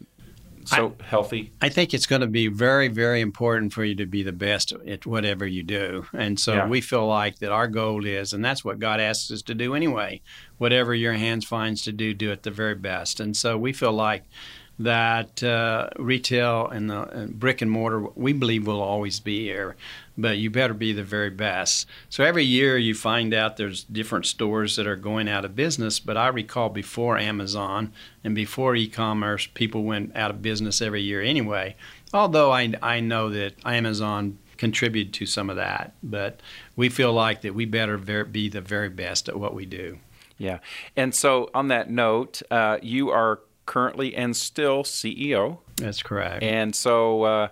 so 0.66 0.96
I, 1.00 1.04
healthy? 1.04 1.52
I 1.62 1.70
think 1.70 1.94
it's 1.94 2.06
going 2.06 2.22
to 2.22 2.28
be 2.28 2.48
very, 2.48 2.88
very 2.88 3.22
important 3.22 3.74
for 3.74 3.84
you 3.84 3.96
to 3.96 4.06
be 4.06 4.24
the 4.24 4.32
best 4.32 4.72
at 4.88 5.06
whatever 5.06 5.46
you 5.46 5.64
do. 5.64 6.06
And 6.14 6.40
so 6.40 6.54
yeah. 6.54 6.68
we 6.68 6.82
feel 6.82 7.08
like 7.08 7.40
that 7.40 7.52
our 7.52 7.68
goal 7.68 8.06
is, 8.06 8.34
and 8.34 8.44
that's 8.44 8.64
what 8.64 8.80
God 8.80 9.00
asks 9.00 9.32
us 9.32 9.42
to 9.44 9.56
do 9.56 9.76
anyway. 9.76 10.22
Whatever 10.58 10.94
your 10.94 11.14
hands 11.14 11.46
finds 11.46 11.82
to 11.84 11.92
do, 11.92 12.14
do 12.14 12.32
it 12.32 12.44
the 12.44 12.52
very 12.52 12.76
best. 12.76 13.20
And 13.20 13.36
so 13.36 13.58
we 13.58 13.74
feel 13.74 13.94
like 13.94 14.24
that 14.78 15.42
uh, 15.42 15.90
retail 15.98 16.68
and 16.68 16.90
the 16.90 17.04
and 17.04 17.40
brick 17.40 17.62
and 17.62 17.72
mortar 17.72 18.08
we 18.16 18.34
believe 18.34 18.68
will 18.68 18.82
always 18.82 19.20
be 19.20 19.44
here 19.44 19.76
but 20.18 20.38
you 20.38 20.50
better 20.50 20.74
be 20.74 20.94
the 20.94 21.04
very 21.04 21.30
best. 21.30 21.88
So 22.10 22.24
every 22.24 22.44
year 22.44 22.78
you 22.78 22.96
find 22.96 23.34
out 23.34 23.58
there's 23.58 23.84
different 23.84 24.26
stores 24.26 24.76
that 24.78 24.88
are 24.88 24.96
going 24.96 25.28
out 25.28 25.46
of 25.46 25.56
business 25.56 26.00
but 26.00 26.18
i 26.18 26.28
recall 26.28 26.70
before 26.70 27.18
amazon 27.18 27.94
and 28.24 28.36
before 28.36 28.76
e-commerce 28.76 29.48
people 29.54 29.84
went 29.84 30.16
out 30.16 30.32
of 30.32 30.42
business 30.42 30.82
every 30.82 31.02
year 31.02 31.22
anyway. 31.22 31.76
Although 32.14 32.52
i, 32.52 32.74
I 32.82 33.00
know 33.00 33.30
that 33.30 33.54
amazon 33.66 34.40
contributed 34.58 35.14
to 35.14 35.26
some 35.26 35.50
of 35.50 35.56
that 35.56 35.94
but 36.04 36.42
we 36.76 36.90
feel 36.90 37.14
like 37.14 37.42
that 37.42 37.56
we 37.56 37.66
better 37.66 37.98
be 37.98 38.50
the 38.50 38.62
very 38.62 38.90
best 38.90 39.30
at 39.30 39.38
what 39.40 39.54
we 39.54 39.66
do. 39.66 40.00
Yeah. 40.38 40.60
And 40.98 41.16
so 41.16 41.50
on 41.54 41.70
that 41.70 41.90
note 41.90 42.42
uh, 42.52 42.78
you 42.82 43.10
are 43.10 43.40
currently 43.66 44.16
and 44.16 44.36
still 44.36 44.84
CEO. 44.84 45.60
That's 45.78 46.02
correct. 46.02 46.44
And 46.44 46.76
so, 46.76 47.24
uh, 47.24 47.48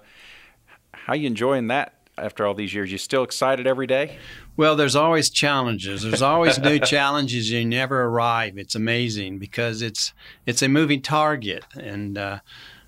how 0.93 1.13
you 1.13 1.27
enjoying 1.27 1.67
that 1.67 1.95
after 2.17 2.45
all 2.45 2.53
these 2.53 2.73
years? 2.73 2.91
You 2.91 2.97
still 2.97 3.23
excited 3.23 3.67
every 3.67 3.87
day? 3.87 4.17
Well, 4.55 4.75
there's 4.75 4.95
always 4.95 5.29
challenges. 5.29 6.03
There's 6.03 6.21
always 6.21 6.59
new 6.59 6.79
challenges. 6.95 7.51
You 7.51 7.65
never 7.65 8.03
arrive. 8.03 8.57
It's 8.57 8.75
amazing 8.75 9.39
because 9.39 9.81
it's 9.81 10.13
it's 10.45 10.61
a 10.61 10.69
moving 10.69 11.01
target, 11.01 11.65
and 11.75 12.17
uh, 12.17 12.39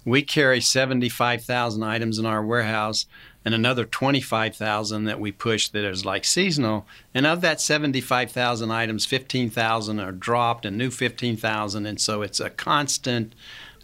we 0.06 0.22
carry 0.22 0.62
75,000 0.62 1.84
items 1.84 2.20
in 2.20 2.26
our 2.26 2.46
warehouse 2.46 3.08
and 3.45 3.53
another 3.53 3.86
25,000 3.86 5.05
that 5.05 5.19
we 5.19 5.31
push 5.31 5.67
that 5.69 5.86
is 5.86 6.03
like 6.03 6.25
seasonal. 6.25 6.88
And 7.13 7.27
of 7.27 7.41
that 7.41 7.62
75,000 7.62 8.71
items, 8.71 9.05
15,000 9.05 9.99
are 9.99 10.12
dropped 10.12 10.65
and 10.65 10.77
new 10.77 10.89
15,000. 10.89 11.86
And 11.86 12.01
so 12.01 12.23
it's 12.23 12.39
a 12.39 12.49
constant 12.49 13.34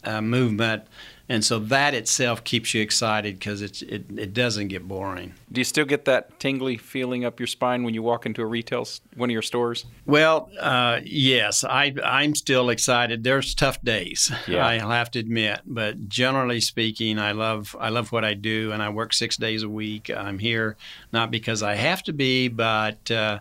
uh, 0.03 0.21
movement 0.21 0.83
and 1.31 1.45
so 1.45 1.59
that 1.59 1.93
itself 1.93 2.43
keeps 2.43 2.73
you 2.73 2.81
excited 2.81 3.39
because 3.39 3.61
it, 3.61 3.81
it 3.81 4.33
doesn't 4.33 4.67
get 4.67 4.85
boring. 4.85 5.33
Do 5.49 5.61
you 5.61 5.65
still 5.65 5.85
get 5.85 6.03
that 6.03 6.41
tingly 6.41 6.75
feeling 6.75 7.23
up 7.23 7.39
your 7.39 7.47
spine 7.47 7.83
when 7.83 7.93
you 7.93 8.03
walk 8.03 8.25
into 8.25 8.41
a 8.41 8.45
retail 8.45 8.85
one 9.15 9.29
of 9.29 9.31
your 9.31 9.41
stores? 9.41 9.85
Well, 10.05 10.49
uh, 10.59 10.99
yes, 11.05 11.63
I 11.63 11.95
I'm 12.03 12.35
still 12.35 12.69
excited. 12.69 13.23
There's 13.23 13.55
tough 13.55 13.81
days, 13.81 14.29
yeah. 14.47 14.67
I 14.67 14.79
have 14.79 15.09
to 15.11 15.19
admit, 15.19 15.61
but 15.65 16.09
generally 16.09 16.59
speaking, 16.59 17.17
I 17.17 17.31
love 17.31 17.77
I 17.79 17.87
love 17.87 18.11
what 18.11 18.25
I 18.25 18.33
do, 18.33 18.73
and 18.73 18.83
I 18.83 18.89
work 18.89 19.13
six 19.13 19.37
days 19.37 19.63
a 19.63 19.69
week. 19.69 20.09
I'm 20.09 20.37
here 20.37 20.75
not 21.13 21.31
because 21.31 21.63
I 21.63 21.75
have 21.75 22.03
to 22.03 22.13
be, 22.13 22.49
but 22.49 23.09
uh, 23.09 23.39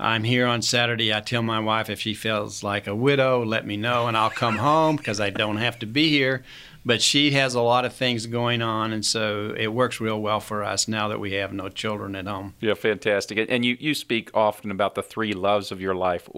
I'm 0.00 0.24
here 0.24 0.48
on 0.48 0.60
Saturday. 0.60 1.14
I 1.14 1.20
tell 1.20 1.42
my 1.42 1.60
wife 1.60 1.88
if 1.88 2.00
she 2.00 2.14
feels 2.14 2.64
like 2.64 2.88
a 2.88 2.96
widow, 2.96 3.44
let 3.44 3.64
me 3.64 3.76
know, 3.76 4.08
and 4.08 4.16
I'll 4.16 4.30
come 4.30 4.56
home 4.56 4.96
because 4.96 5.20
I 5.20 5.30
don't 5.30 5.58
have 5.58 5.78
to 5.78 5.86
be 5.86 6.08
here 6.08 6.42
but 6.84 7.02
she 7.02 7.32
has 7.32 7.54
a 7.54 7.60
lot 7.60 7.84
of 7.84 7.92
things 7.92 8.26
going 8.26 8.62
on, 8.62 8.92
and 8.92 9.04
so 9.04 9.54
it 9.56 9.68
works 9.68 10.00
real 10.00 10.20
well 10.20 10.40
for 10.40 10.64
us 10.64 10.88
now 10.88 11.08
that 11.08 11.20
we 11.20 11.32
have 11.32 11.52
no 11.52 11.68
children 11.68 12.14
at 12.16 12.26
home. 12.26 12.54
Yeah, 12.60 12.74
fantastic. 12.74 13.46
And 13.48 13.64
you, 13.64 13.76
you 13.78 13.94
speak 13.94 14.30
often 14.34 14.70
about 14.70 14.94
the 14.94 15.02
three 15.02 15.32
loves 15.32 15.70
of 15.72 15.80
your 15.80 15.94
life, 15.94 16.28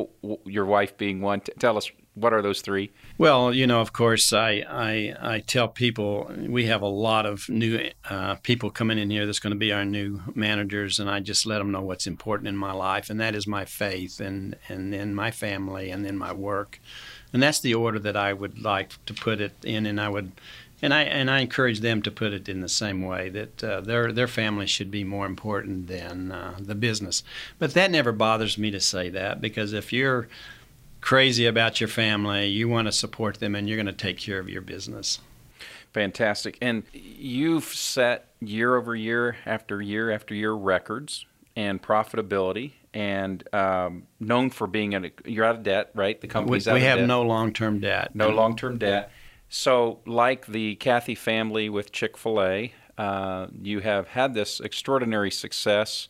your 0.45 0.67
wife 0.67 0.97
being 0.97 1.21
one. 1.21 1.41
Tell 1.59 1.77
us, 1.77 1.91
what 2.15 2.33
are 2.33 2.43
those 2.43 2.61
three? 2.61 2.93
Well, 3.19 3.53
you 3.53 3.67
know, 3.67 3.81
of 3.81 3.93
course, 3.93 4.33
I, 4.33 4.65
I, 4.69 5.15
I 5.21 5.41
tell 5.41 5.67
people 5.67 6.31
we 6.39 6.67
have 6.67 6.83
a 6.83 6.87
lot 6.87 7.27
of 7.27 7.49
new 7.49 7.91
uh, 8.09 8.37
people 8.37 8.71
coming 8.71 8.99
in 8.99 9.11
here 9.11 9.27
that's 9.27 9.41
going 9.41 9.53
to 9.53 9.59
be 9.59 9.73
our 9.73 9.85
new 9.85 10.21
managers, 10.35 11.01
and 11.01 11.11
I 11.11 11.21
just 11.21 11.45
let 11.45 11.59
them 11.59 11.73
know 11.73 11.83
what's 11.83 12.07
important 12.07 12.49
in 12.49 12.57
my 12.57 12.73
life, 12.73 13.11
and 13.11 13.21
that 13.21 13.35
is 13.35 13.47
my 13.47 13.65
faith 13.65 14.21
and, 14.21 14.57
and 14.69 14.93
then 14.93 15.15
my 15.15 15.31
family 15.31 15.91
and 15.91 16.05
then 16.05 16.17
my 16.17 16.33
work 16.33 16.81
and 17.35 17.43
that's 17.43 17.59
the 17.59 17.75
order 17.75 17.99
that 17.99 18.17
I 18.17 18.33
would 18.33 18.63
like 18.63 19.05
to 19.07 19.13
put 19.13 19.41
it 19.41 19.53
in, 19.65 19.87
and 19.87 20.01
I 20.01 20.09
would. 20.09 20.33
And 20.81 20.95
I 20.95 21.03
and 21.03 21.31
I 21.31 21.41
encourage 21.41 21.81
them 21.81 22.01
to 22.03 22.11
put 22.11 22.33
it 22.33 22.49
in 22.49 22.61
the 22.61 22.69
same 22.69 23.03
way 23.03 23.29
that 23.31 23.65
uh, 23.65 23.81
their 23.81 24.13
their 24.13 24.29
family 24.29 24.67
should 24.67 24.91
be 24.91 25.03
more 25.03 25.27
important 25.27 25.89
than 25.89 26.31
uh, 26.31 26.55
the 26.61 26.75
business. 26.77 27.25
But 27.59 27.75
that 27.75 27.91
never 27.91 28.13
bothers 28.13 28.57
me 28.57 28.71
to 28.71 28.81
say 28.81 29.09
that 29.11 29.41
because 29.41 29.73
if 29.73 29.93
you're 29.93 30.29
crazy 31.01 31.45
about 31.47 31.81
your 31.81 31.89
family, 31.89 32.47
you 32.47 32.69
want 32.69 32.87
to 32.87 32.93
support 32.93 33.41
them, 33.41 33.57
and 33.57 33.69
you're 33.69 33.77
going 33.77 33.87
to 33.87 33.93
take 33.93 34.19
care 34.19 34.39
of 34.39 34.49
your 34.49 34.63
business. 34.63 35.19
Fantastic. 35.93 36.57
And 36.61 36.85
you've 36.93 37.65
set 37.65 38.29
year 38.41 38.77
over 38.77 38.95
year 38.95 39.37
after 39.45 39.83
year 39.83 40.13
after 40.13 40.35
year 40.35 40.53
records 40.53 41.27
and 41.57 41.83
profitability 41.83 42.73
and 42.95 43.47
um, 43.53 44.05
known 44.21 44.51
for 44.51 44.69
being 44.69 44.93
in 44.93 45.05
a, 45.07 45.11
you're 45.27 45.45
out 45.45 45.57
of 45.57 45.63
debt, 45.65 45.91
right? 45.95 46.19
The 46.21 46.29
company's 46.29 46.67
we, 46.67 46.71
out 46.71 46.75
we 46.75 46.83
have 46.83 46.99
debt. 47.01 47.09
no 47.09 47.23
long-term 47.23 47.81
debt. 47.81 48.15
No 48.15 48.31
long-term 48.31 48.79
debt. 48.79 49.11
So, 49.49 50.01
like 50.07 50.47
the 50.47 50.77
Cathy 50.77 51.15
family 51.15 51.69
with 51.69 51.93
Chick 51.93 52.17
Fil 52.17 52.41
A, 52.41 52.73
uh, 52.97 53.49
you 53.61 53.81
have 53.81 54.09
had 54.09 54.33
this 54.35 54.61
extraordinary 54.61 55.31
success, 55.31 56.09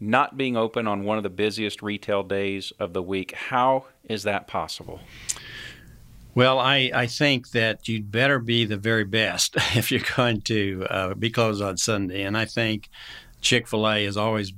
not 0.00 0.36
being 0.36 0.56
open 0.56 0.88
on 0.88 1.04
one 1.04 1.16
of 1.16 1.22
the 1.22 1.30
busiest 1.30 1.82
retail 1.82 2.24
days 2.24 2.72
of 2.80 2.92
the 2.92 3.02
week. 3.02 3.32
How 3.32 3.86
is 4.08 4.24
that 4.24 4.48
possible? 4.48 5.00
Well, 6.34 6.58
I, 6.58 6.90
I 6.94 7.06
think 7.06 7.50
that 7.50 7.88
you'd 7.88 8.12
better 8.12 8.38
be 8.38 8.64
the 8.64 8.76
very 8.76 9.04
best 9.04 9.56
if 9.76 9.90
you're 9.90 10.02
going 10.16 10.40
to 10.42 10.86
uh, 10.90 11.14
be 11.14 11.30
closed 11.30 11.62
on 11.62 11.76
Sunday. 11.76 12.22
And 12.22 12.36
I 12.36 12.44
think 12.44 12.88
Chick 13.40 13.68
fil 13.68 13.88
A 13.88 14.04
has 14.04 14.16
always 14.16 14.52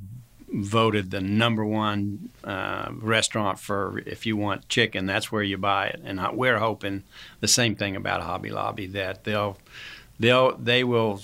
voted 0.52 1.10
the 1.10 1.20
number 1.20 1.64
one 1.64 2.30
uh, 2.44 2.90
restaurant 2.92 3.58
for 3.58 4.02
if 4.06 4.26
you 4.26 4.36
want 4.36 4.68
chicken, 4.68 5.06
that's 5.06 5.30
where 5.30 5.42
you 5.42 5.56
buy 5.56 5.86
it. 5.86 6.00
And 6.04 6.20
we're 6.32 6.58
hoping 6.58 7.04
the 7.40 7.48
same 7.48 7.76
thing 7.76 7.96
about 7.96 8.22
Hobby 8.22 8.50
Lobby 8.50 8.86
that 8.88 9.24
they'll 9.24 9.58
they'll 10.18 10.56
they 10.56 10.84
will 10.84 11.20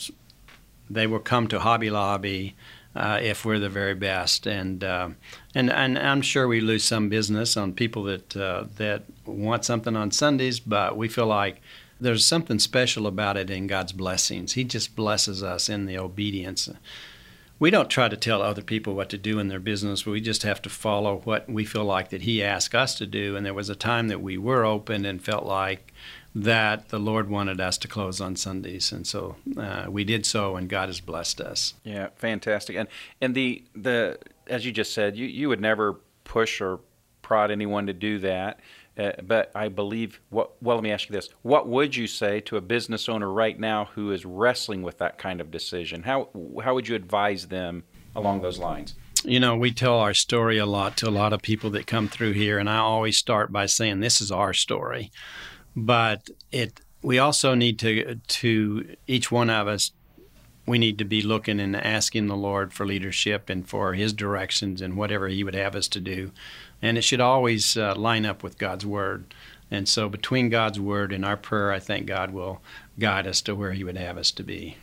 they 0.89 1.07
will 1.07 1.19
come 1.19 1.49
to 1.49 1.59
Hobby 1.59 1.91
Lobby 1.91 2.55
uh, 2.97 3.19
if 3.23 3.45
we're 3.45 3.59
the 3.59 3.69
very 3.69 3.95
best. 3.95 4.47
And, 4.47 4.83
uh, 4.83 5.11
and 5.55 5.71
and 5.71 5.99
I'm 5.99 6.23
sure 6.23 6.49
we 6.49 6.61
lose 6.61 6.85
some 6.85 7.09
business 7.09 7.57
on 7.57 7.75
people 7.75 8.05
that 8.05 8.37
uh, 8.37 8.65
that 8.77 9.05
want 9.25 9.65
something 9.65 9.97
on 9.97 10.11
Sundays, 10.11 10.61
but 10.61 10.97
we 10.97 11.09
feel 11.09 11.27
like 11.27 11.61
there's 12.01 12.25
something 12.25 12.59
special 12.59 13.07
about 13.07 13.37
it 13.37 13.51
in 13.51 13.67
God's 13.67 13.93
blessings. 13.93 14.53
He 14.53 14.65
just 14.65 14.97
blesses 14.97 15.43
us 15.43 15.69
in 15.69 15.87
the 15.87 15.99
obedience. 15.99 16.69
We 17.59 17.71
don't 17.71 17.89
try 17.89 18.09
to 18.09 18.17
tell 18.17 18.43
other 18.43 18.63
people 18.63 18.95
what 18.95 19.09
to 19.11 19.19
do 19.19 19.39
in 19.39 19.49
their 19.49 19.61
business. 19.61 20.05
We 20.05 20.21
just 20.21 20.43
have 20.43 20.61
to 20.63 20.69
follow 20.69 21.21
what 21.25 21.49
we 21.49 21.65
feel 21.65 21.85
like 21.85 22.11
that 22.11 22.23
He 22.23 22.43
asked 22.43 22.75
us 22.75 22.95
to 22.97 23.07
do. 23.07 23.35
And 23.35 23.47
there 23.47 23.55
was 23.55 23.71
a 23.71 23.75
time 23.75 24.09
that 24.09 24.21
we 24.21 24.37
were 24.37 24.65
open 24.65 25.07
and 25.07 25.23
felt 25.23 25.47
like 25.47 25.93
that 26.37 26.91
the 26.91 26.99
Lord 26.99 27.31
wanted 27.31 27.59
us 27.63 27.79
to 27.79 27.89
close 27.89 28.21
on 28.21 28.37
Sundays, 28.37 28.93
and 28.93 29.07
so 29.07 29.37
uh, 29.57 29.87
we 29.89 30.05
did 30.05 30.27
so, 30.27 30.57
and 30.57 30.69
God 30.69 30.91
has 30.91 31.01
blessed 31.01 31.41
us. 31.41 31.73
Yeah, 31.83 32.09
fantastic. 32.17 32.77
And 32.77 32.89
and 33.23 33.35
the 33.35 33.65
the 33.75 34.19
as 34.47 34.67
you 34.67 34.71
just 34.71 34.93
said, 34.93 35.17
you 35.17 35.25
you 35.27 35.49
would 35.49 35.63
never 35.63 35.95
push 36.25 36.61
or 36.61 36.81
prod 37.23 37.51
anyone 37.51 37.87
to 37.87 37.95
do 37.95 38.19
that. 38.19 38.61
Uh, 38.99 39.13
but 39.23 39.51
I 39.55 39.69
believe 39.69 40.21
what 40.31 40.61
well 40.63 40.77
let 40.77 40.83
me 40.83 40.91
ask 40.91 41.09
you 41.09 41.15
this. 41.15 41.29
What 41.43 41.69
would 41.69 41.95
you 41.95 42.07
say 42.07 42.41
to 42.43 42.57
a 42.57 42.61
business 42.61 43.09
owner 43.09 43.31
right 43.31 43.59
now 43.59 43.87
who 43.95 44.11
is 44.11 44.25
wrestling 44.25 44.83
with 44.83 44.99
that 44.99 45.19
kind 45.19 45.41
of 45.41 45.51
decision? 45.51 46.03
How 46.03 46.29
how 46.63 46.75
would 46.75 46.89
you 46.89 46.95
advise 46.95 47.49
them 47.49 47.85
along 48.15 48.41
those 48.41 48.59
lines? 48.59 48.95
You 49.23 49.41
know 49.41 49.57
we 49.57 49.71
tell 49.71 49.99
our 49.99 50.15
story 50.15 50.57
a 50.59 50.67
lot 50.67 50.97
to 50.99 51.09
a 51.09 51.11
lot 51.11 51.33
of 51.33 51.43
people 51.43 51.71
that 51.71 51.87
come 51.87 52.09
through 52.09 52.33
here 52.33 52.59
and 52.59 52.71
I 52.71 52.79
always 52.79 53.19
start 53.19 53.53
by 53.53 53.67
saying 53.67 54.01
this 54.01 54.21
is 54.21 54.33
our 54.33 54.55
story. 54.55 55.11
But 55.75 56.31
it 56.51 56.81
we 57.03 57.19
also 57.19 57.55
need 57.55 57.79
to 57.81 58.15
to 58.15 58.97
each 59.07 59.31
one 59.31 59.51
of 59.51 59.69
us 59.69 59.93
we 60.67 60.79
need 60.79 60.99
to 60.99 61.05
be 61.05 61.23
looking 61.23 61.61
and 61.61 61.77
asking 61.77 62.27
the 62.27 62.37
Lord 62.37 62.73
for 62.73 62.85
leadership 62.85 63.49
and 63.49 63.67
for 63.67 63.95
His 63.95 64.13
directions 64.13 64.83
and 64.83 64.97
whatever 64.97 65.29
He 65.29 65.45
would 65.45 65.55
have 65.55 65.77
us 65.77 65.87
to 65.89 66.01
do, 66.01 66.33
and 66.83 66.99
it 66.99 67.03
should 67.03 67.21
always 67.21 67.77
uh, 67.77 67.95
line 67.95 68.27
up 68.27 68.43
with 68.43 68.59
God's 68.59 68.87
Word. 68.87 69.35
And 69.71 69.89
so, 69.89 70.09
between 70.09 70.49
God's 70.49 70.79
Word 70.79 71.13
and 71.13 71.25
our 71.25 71.37
prayer, 71.37 71.73
I 71.73 71.79
think 71.79 72.07
God 72.07 72.31
will 72.31 72.61
guide 72.99 73.27
us 73.27 73.41
to 73.43 73.55
where 73.55 73.73
He 73.73 73.85
would 73.85 73.97
have 73.97 74.17
us 74.17 74.31
to 74.33 74.43
be. 74.43 74.77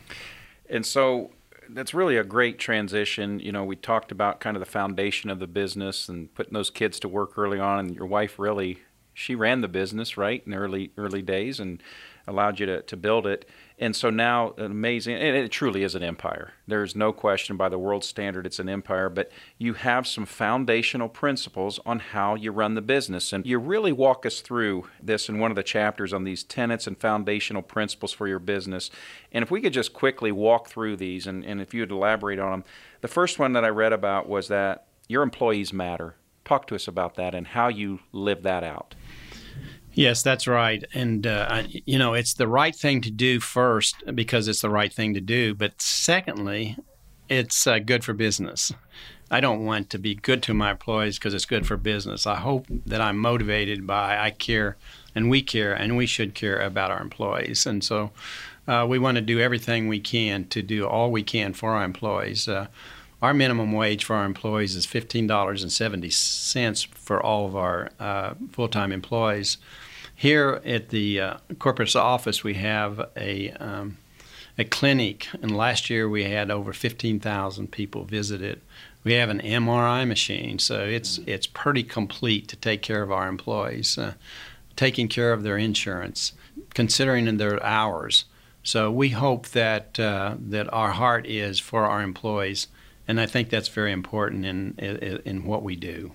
And 0.68 0.84
so, 0.84 1.30
that's 1.70 1.94
really 1.94 2.16
a 2.16 2.24
great 2.24 2.58
transition. 2.58 3.40
You 3.40 3.52
know, 3.52 3.64
we 3.64 3.76
talked 3.76 4.12
about 4.12 4.40
kind 4.40 4.56
of 4.56 4.60
the 4.60 4.70
foundation 4.70 5.30
of 5.30 5.38
the 5.38 5.46
business 5.46 6.08
and 6.08 6.32
putting 6.34 6.52
those 6.52 6.70
kids 6.70 7.00
to 7.00 7.08
work 7.08 7.38
early 7.38 7.58
on, 7.58 7.78
and 7.78 7.96
your 7.96 8.06
wife 8.06 8.38
really 8.38 8.80
she 9.14 9.34
ran 9.34 9.60
the 9.60 9.68
business 9.68 10.16
right 10.16 10.42
in 10.44 10.50
the 10.50 10.58
early 10.58 10.90
early 10.98 11.22
days 11.22 11.60
and 11.60 11.82
allowed 12.26 12.58
you 12.58 12.66
to, 12.66 12.82
to 12.82 12.96
build 12.96 13.26
it. 13.26 13.48
And 13.76 13.96
so 13.96 14.08
now, 14.08 14.54
amazing, 14.56 15.16
and 15.16 15.36
it 15.36 15.50
truly 15.50 15.82
is 15.82 15.96
an 15.96 16.04
empire. 16.04 16.52
There's 16.66 16.94
no 16.94 17.12
question 17.12 17.56
by 17.56 17.68
the 17.68 17.78
world 17.78 18.04
standard 18.04 18.46
it's 18.46 18.60
an 18.60 18.68
empire, 18.68 19.08
but 19.08 19.32
you 19.58 19.74
have 19.74 20.06
some 20.06 20.26
foundational 20.26 21.08
principles 21.08 21.80
on 21.84 21.98
how 21.98 22.36
you 22.36 22.52
run 22.52 22.74
the 22.74 22.82
business. 22.82 23.32
And 23.32 23.44
you 23.44 23.58
really 23.58 23.90
walk 23.90 24.24
us 24.24 24.40
through 24.40 24.88
this 25.02 25.28
in 25.28 25.40
one 25.40 25.50
of 25.50 25.56
the 25.56 25.64
chapters 25.64 26.12
on 26.12 26.22
these 26.22 26.44
tenets 26.44 26.86
and 26.86 26.96
foundational 26.96 27.62
principles 27.62 28.12
for 28.12 28.28
your 28.28 28.38
business. 28.38 28.90
And 29.32 29.42
if 29.42 29.50
we 29.50 29.60
could 29.60 29.72
just 29.72 29.92
quickly 29.92 30.30
walk 30.30 30.68
through 30.68 30.96
these, 30.96 31.26
and, 31.26 31.44
and 31.44 31.60
if 31.60 31.74
you 31.74 31.80
would 31.80 31.90
elaborate 31.90 32.38
on 32.38 32.50
them. 32.50 32.64
The 33.00 33.08
first 33.08 33.40
one 33.40 33.54
that 33.54 33.64
I 33.64 33.68
read 33.68 33.92
about 33.92 34.28
was 34.28 34.46
that 34.48 34.86
your 35.08 35.24
employees 35.24 35.72
matter. 35.72 36.14
Talk 36.44 36.68
to 36.68 36.76
us 36.76 36.86
about 36.86 37.16
that 37.16 37.34
and 37.34 37.48
how 37.48 37.68
you 37.68 38.00
live 38.12 38.44
that 38.44 38.62
out. 38.62 38.94
Yes, 39.94 40.22
that's 40.22 40.46
right. 40.46 40.84
And, 40.92 41.26
uh, 41.26 41.62
you 41.68 41.98
know, 41.98 42.14
it's 42.14 42.34
the 42.34 42.48
right 42.48 42.74
thing 42.74 43.00
to 43.02 43.10
do 43.10 43.40
first 43.40 44.02
because 44.14 44.48
it's 44.48 44.62
the 44.62 44.70
right 44.70 44.92
thing 44.92 45.14
to 45.14 45.20
do. 45.20 45.54
But 45.54 45.80
secondly, 45.80 46.76
it's 47.28 47.66
uh, 47.66 47.78
good 47.78 48.04
for 48.04 48.12
business. 48.12 48.72
I 49.30 49.40
don't 49.40 49.64
want 49.64 49.90
to 49.90 49.98
be 49.98 50.14
good 50.14 50.42
to 50.44 50.54
my 50.54 50.72
employees 50.72 51.18
because 51.18 51.32
it's 51.32 51.46
good 51.46 51.66
for 51.66 51.76
business. 51.76 52.26
I 52.26 52.36
hope 52.36 52.66
that 52.86 53.00
I'm 53.00 53.18
motivated 53.18 53.86
by 53.86 54.18
I 54.18 54.30
care 54.30 54.76
and 55.14 55.30
we 55.30 55.42
care 55.42 55.72
and 55.72 55.96
we 55.96 56.06
should 56.06 56.34
care 56.34 56.60
about 56.60 56.90
our 56.90 57.00
employees. 57.00 57.66
And 57.66 57.82
so 57.82 58.10
uh, 58.66 58.86
we 58.88 58.98
want 58.98 59.16
to 59.16 59.22
do 59.22 59.40
everything 59.40 59.88
we 59.88 60.00
can 60.00 60.46
to 60.48 60.62
do 60.62 60.86
all 60.86 61.10
we 61.10 61.22
can 61.22 61.52
for 61.52 61.70
our 61.70 61.84
employees. 61.84 62.48
Uh, 62.48 62.66
our 63.22 63.32
minimum 63.32 63.72
wage 63.72 64.04
for 64.04 64.16
our 64.16 64.26
employees 64.26 64.76
is 64.76 64.86
$15.70 64.86 66.86
for 66.88 67.22
all 67.22 67.46
of 67.46 67.56
our 67.56 67.90
uh, 67.98 68.34
full 68.52 68.68
time 68.68 68.92
employees. 68.92 69.56
Here 70.24 70.62
at 70.64 70.88
the 70.88 71.20
uh, 71.20 71.36
corporate 71.58 71.94
office, 71.94 72.42
we 72.42 72.54
have 72.54 73.10
a 73.14 73.50
um, 73.60 73.98
a 74.56 74.64
clinic, 74.64 75.28
and 75.42 75.54
last 75.54 75.90
year 75.90 76.08
we 76.08 76.24
had 76.24 76.50
over 76.50 76.72
15,000 76.72 77.70
people 77.70 78.04
visit 78.04 78.40
it. 78.40 78.62
We 79.04 79.12
have 79.12 79.28
an 79.28 79.42
MRI 79.42 80.08
machine, 80.08 80.58
so 80.58 80.82
it's 80.82 81.18
mm. 81.18 81.28
it's 81.28 81.46
pretty 81.46 81.82
complete 81.82 82.48
to 82.48 82.56
take 82.56 82.80
care 82.80 83.02
of 83.02 83.12
our 83.12 83.28
employees, 83.28 83.98
uh, 83.98 84.14
taking 84.76 85.08
care 85.08 85.34
of 85.34 85.42
their 85.42 85.58
insurance, 85.58 86.32
considering 86.72 87.36
their 87.36 87.62
hours. 87.62 88.24
So 88.62 88.90
we 88.90 89.10
hope 89.10 89.48
that 89.48 90.00
uh, 90.00 90.36
that 90.38 90.72
our 90.72 90.92
heart 90.92 91.26
is 91.26 91.58
for 91.60 91.84
our 91.84 92.00
employees, 92.00 92.68
and 93.06 93.20
I 93.20 93.26
think 93.26 93.50
that's 93.50 93.68
very 93.68 93.92
important 93.92 94.46
in 94.46 94.74
in, 94.78 95.20
in 95.26 95.44
what 95.44 95.62
we 95.62 95.76
do. 95.76 96.12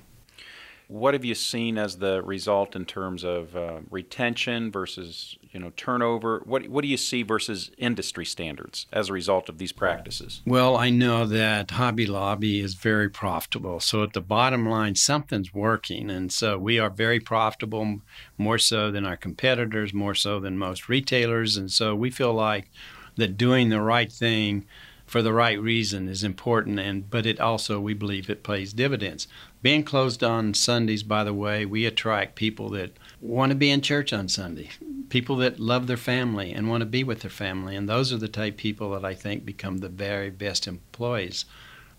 What 0.89 1.13
have 1.13 1.23
you 1.23 1.35
seen 1.35 1.77
as 1.77 1.99
the 1.99 2.23
result 2.23 2.75
in 2.75 2.83
terms 2.83 3.23
of 3.23 3.55
uh, 3.55 3.81
retention 3.91 4.71
versus 4.71 5.37
you 5.51 5.59
know 5.59 5.71
turnover? 5.77 6.41
What 6.45 6.67
what 6.67 6.81
do 6.81 6.87
you 6.87 6.97
see 6.97 7.21
versus 7.21 7.69
industry 7.77 8.25
standards 8.25 8.87
as 8.91 9.07
a 9.07 9.13
result 9.13 9.49
of 9.49 9.59
these 9.59 9.71
practices? 9.71 10.41
Well, 10.47 10.75
I 10.75 10.89
know 10.89 11.27
that 11.27 11.69
Hobby 11.69 12.07
Lobby 12.07 12.59
is 12.59 12.73
very 12.73 13.07
profitable. 13.07 13.79
So 13.79 14.01
at 14.01 14.13
the 14.13 14.21
bottom 14.21 14.67
line, 14.67 14.95
something's 14.95 15.53
working, 15.53 16.09
and 16.09 16.33
so 16.33 16.57
we 16.57 16.79
are 16.79 16.89
very 16.89 17.19
profitable, 17.19 18.01
more 18.39 18.57
so 18.57 18.89
than 18.89 19.05
our 19.05 19.15
competitors, 19.15 19.93
more 19.93 20.15
so 20.15 20.39
than 20.39 20.57
most 20.57 20.89
retailers, 20.89 21.55
and 21.55 21.71
so 21.71 21.93
we 21.93 22.09
feel 22.09 22.33
like 22.33 22.67
that 23.15 23.37
doing 23.37 23.69
the 23.69 23.81
right 23.81 24.11
thing 24.11 24.65
for 25.09 25.23
the 25.23 25.33
right 25.33 25.59
reason 25.59 26.07
is 26.07 26.23
important 26.23 26.79
and 26.79 27.09
but 27.09 27.25
it 27.25 27.39
also 27.39 27.79
we 27.79 27.95
believe 27.95 28.29
it 28.29 28.43
pays 28.43 28.73
dividends. 28.73 29.27
Being 29.63 29.83
closed 29.83 30.23
on 30.23 30.53
sundays 30.53 31.01
by 31.01 31.23
the 31.23 31.33
way 31.33 31.65
we 31.65 31.85
attract 31.85 32.35
people 32.35 32.69
that 32.69 32.95
want 33.19 33.49
to 33.49 33.55
be 33.55 33.71
in 33.71 33.81
church 33.81 34.13
on 34.13 34.29
sunday 34.29 34.69
people 35.09 35.35
that 35.37 35.59
love 35.59 35.87
their 35.87 35.97
family 35.97 36.53
and 36.53 36.69
want 36.69 36.81
to 36.81 36.85
be 36.85 37.03
with 37.03 37.21
their 37.21 37.31
family 37.31 37.75
and 37.75 37.89
those 37.89 38.13
are 38.13 38.17
the 38.17 38.27
type 38.27 38.55
people 38.55 38.91
that 38.91 39.03
i 39.03 39.13
think 39.13 39.43
become 39.43 39.79
the 39.79 39.89
very 39.89 40.29
best 40.29 40.67
employees. 40.67 41.45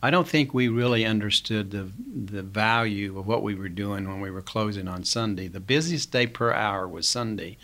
I 0.02 0.10
don't 0.10 0.28
think 0.28 0.54
we 0.54 0.68
really 0.68 1.04
understood 1.04 1.72
the 1.72 1.88
the 2.32 2.42
value 2.42 3.18
of 3.18 3.26
what 3.26 3.42
we 3.42 3.54
were 3.54 3.68
doing 3.68 4.08
when 4.08 4.20
we 4.20 4.30
were 4.30 4.40
closing 4.40 4.88
on 4.88 5.04
sunday. 5.04 5.48
The 5.48 5.60
busiest 5.60 6.12
day 6.12 6.26
per 6.26 6.52
hour 6.52 6.86
was 6.88 7.08
sunday 7.08 7.58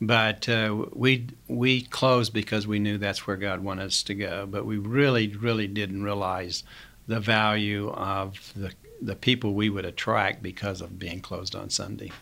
but 0.00 0.48
uh, 0.48 0.86
we 0.92 1.26
we 1.48 1.82
closed 1.82 2.32
because 2.32 2.66
we 2.66 2.78
knew 2.78 2.98
that's 2.98 3.26
where 3.26 3.36
God 3.36 3.60
wanted 3.60 3.86
us 3.86 4.02
to 4.04 4.14
go. 4.14 4.46
But 4.46 4.64
we 4.64 4.78
really, 4.78 5.28
really 5.28 5.66
didn't 5.66 6.02
realize 6.02 6.62
the 7.06 7.20
value 7.20 7.90
of 7.90 8.52
the 8.54 8.72
the 9.00 9.16
people 9.16 9.54
we 9.54 9.70
would 9.70 9.84
attract 9.84 10.42
because 10.42 10.80
of 10.80 10.98
being 10.98 11.20
closed 11.20 11.54
on 11.54 11.70
Sunday. 11.70 12.12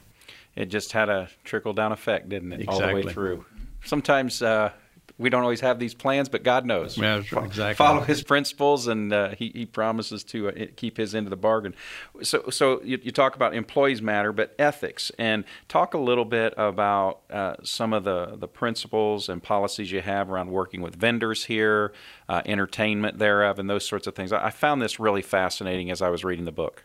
It 0.54 0.66
just 0.66 0.92
had 0.92 1.08
a 1.08 1.28
trickle 1.44 1.74
down 1.74 1.92
effect, 1.92 2.28
didn't 2.28 2.52
it, 2.52 2.60
exactly. 2.62 2.84
all 2.84 2.88
the 2.88 3.06
way 3.06 3.12
through? 3.12 3.44
Sometimes 3.84 4.40
uh, 4.40 4.72
we 5.18 5.30
don't 5.30 5.42
always 5.42 5.60
have 5.60 5.78
these 5.78 5.94
plans, 5.94 6.28
but 6.28 6.42
God 6.42 6.66
knows. 6.66 6.98
Yeah, 6.98 7.16
exactly. 7.16 7.74
Follow 7.74 8.02
His 8.02 8.22
principles, 8.22 8.86
and 8.86 9.12
uh, 9.12 9.30
he, 9.30 9.50
he 9.54 9.64
promises 9.64 10.22
to 10.24 10.48
uh, 10.48 10.52
keep 10.76 10.98
His 10.98 11.14
end 11.14 11.26
of 11.26 11.30
the 11.30 11.36
bargain. 11.36 11.74
So, 12.22 12.50
so 12.50 12.82
you, 12.82 12.98
you, 13.02 13.12
talk 13.12 13.34
about 13.34 13.54
employees 13.54 14.02
matter, 14.02 14.32
but 14.32 14.54
ethics, 14.58 15.10
and 15.18 15.44
talk 15.68 15.94
a 15.94 15.98
little 15.98 16.26
bit 16.26 16.52
about 16.58 17.20
uh, 17.30 17.56
some 17.62 17.94
of 17.94 18.04
the 18.04 18.36
the 18.36 18.48
principles 18.48 19.28
and 19.28 19.42
policies 19.42 19.90
you 19.90 20.02
have 20.02 20.30
around 20.30 20.50
working 20.50 20.82
with 20.82 20.94
vendors 20.94 21.44
here, 21.46 21.92
uh, 22.28 22.42
entertainment 22.44 23.18
thereof, 23.18 23.58
and 23.58 23.70
those 23.70 23.86
sorts 23.86 24.06
of 24.06 24.14
things. 24.14 24.32
I, 24.32 24.46
I 24.46 24.50
found 24.50 24.82
this 24.82 25.00
really 25.00 25.22
fascinating 25.22 25.90
as 25.90 26.02
I 26.02 26.10
was 26.10 26.24
reading 26.24 26.44
the 26.44 26.52
book. 26.52 26.82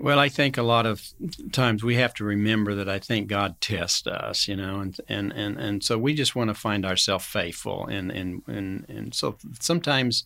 Well, 0.00 0.20
I 0.20 0.28
think 0.28 0.56
a 0.56 0.62
lot 0.62 0.86
of 0.86 1.12
times 1.50 1.82
we 1.82 1.96
have 1.96 2.14
to 2.14 2.24
remember 2.24 2.72
that 2.76 2.88
I 2.88 3.00
think 3.00 3.26
God 3.26 3.60
tests 3.60 4.06
us, 4.06 4.46
you 4.46 4.54
know, 4.54 4.78
and 4.78 4.96
and 5.08 5.32
and, 5.32 5.58
and 5.58 5.82
so 5.82 5.98
we 5.98 6.14
just 6.14 6.36
want 6.36 6.50
to 6.50 6.54
find 6.54 6.86
ourselves 6.86 7.26
faithful, 7.26 7.84
and 7.86 8.12
and 8.12 8.42
and 8.46 8.86
and 8.88 9.12
so 9.12 9.36
sometimes 9.58 10.24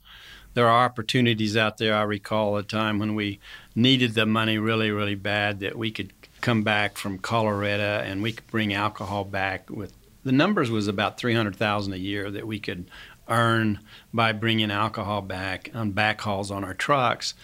there 0.53 0.69
are 0.69 0.85
opportunities 0.85 1.57
out 1.57 1.79
there. 1.79 1.95
I 1.95 2.03
recall 2.03 2.59
a 2.59 2.63
time 2.63 2.99
when 2.99 3.15
we 3.15 3.41
needed 3.75 4.13
the 4.13 4.27
money 4.27 4.59
really, 4.59 4.91
really 4.91 5.15
bad 5.15 5.61
that 5.61 5.79
we 5.79 5.91
could 5.91 6.13
come 6.43 6.63
back 6.63 6.99
from 6.99 7.19
Colorado 7.19 8.03
and 8.05 8.23
we 8.23 8.33
could 8.33 8.47
bring 8.49 8.75
alcohol 8.75 9.25
back 9.25 9.71
with 9.71 9.95
the 10.25 10.33
numbers 10.33 10.71
was 10.71 10.87
about 10.87 11.19
300,000 11.19 11.93
a 11.93 11.97
year 11.97 12.31
that 12.31 12.47
we 12.47 12.61
could 12.61 12.91
earn 13.29 13.81
by 14.13 14.33
bringing 14.33 14.71
alcohol 14.71 15.23
back 15.23 15.71
on 15.75 15.93
back 15.93 16.21
hauls 16.21 16.51
on 16.51 16.63
our 16.63 16.75
trucks. 16.75 17.35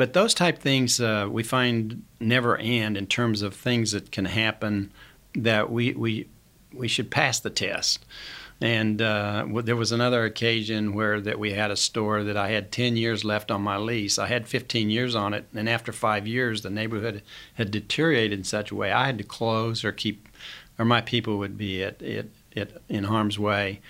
But 0.00 0.14
those 0.14 0.32
type 0.32 0.60
things 0.60 0.98
uh, 0.98 1.28
we 1.30 1.42
find 1.42 2.04
never 2.20 2.56
end 2.56 2.96
in 2.96 3.06
terms 3.06 3.42
of 3.42 3.52
things 3.52 3.92
that 3.92 4.10
can 4.10 4.24
happen 4.24 4.92
that 5.34 5.70
we, 5.70 5.92
we, 5.92 6.26
we 6.72 6.88
should 6.88 7.10
pass 7.10 7.38
the 7.38 7.50
test. 7.50 8.06
And 8.62 9.02
uh, 9.02 9.44
there 9.62 9.76
was 9.76 9.92
another 9.92 10.24
occasion 10.24 10.94
where 10.94 11.20
that 11.20 11.38
we 11.38 11.52
had 11.52 11.70
a 11.70 11.76
store 11.76 12.24
that 12.24 12.34
I 12.34 12.48
had 12.48 12.72
10 12.72 12.96
years 12.96 13.26
left 13.26 13.50
on 13.50 13.60
my 13.60 13.76
lease. 13.76 14.18
I 14.18 14.28
had 14.28 14.48
15 14.48 14.88
years 14.88 15.14
on 15.14 15.34
it, 15.34 15.44
and 15.54 15.68
after 15.68 15.92
five 15.92 16.26
years, 16.26 16.62
the 16.62 16.70
neighborhood 16.70 17.20
had 17.56 17.70
deteriorated 17.70 18.38
in 18.38 18.44
such 18.44 18.70
a 18.70 18.74
way 18.74 18.92
I 18.92 19.04
had 19.04 19.18
to 19.18 19.24
close 19.24 19.84
or 19.84 19.92
keep, 19.92 20.30
or 20.78 20.86
my 20.86 21.02
people 21.02 21.36
would 21.36 21.58
be 21.58 21.84
at, 21.84 22.00
at, 22.00 22.28
at 22.56 22.70
in 22.88 23.04
harm's 23.04 23.38
way. 23.38 23.80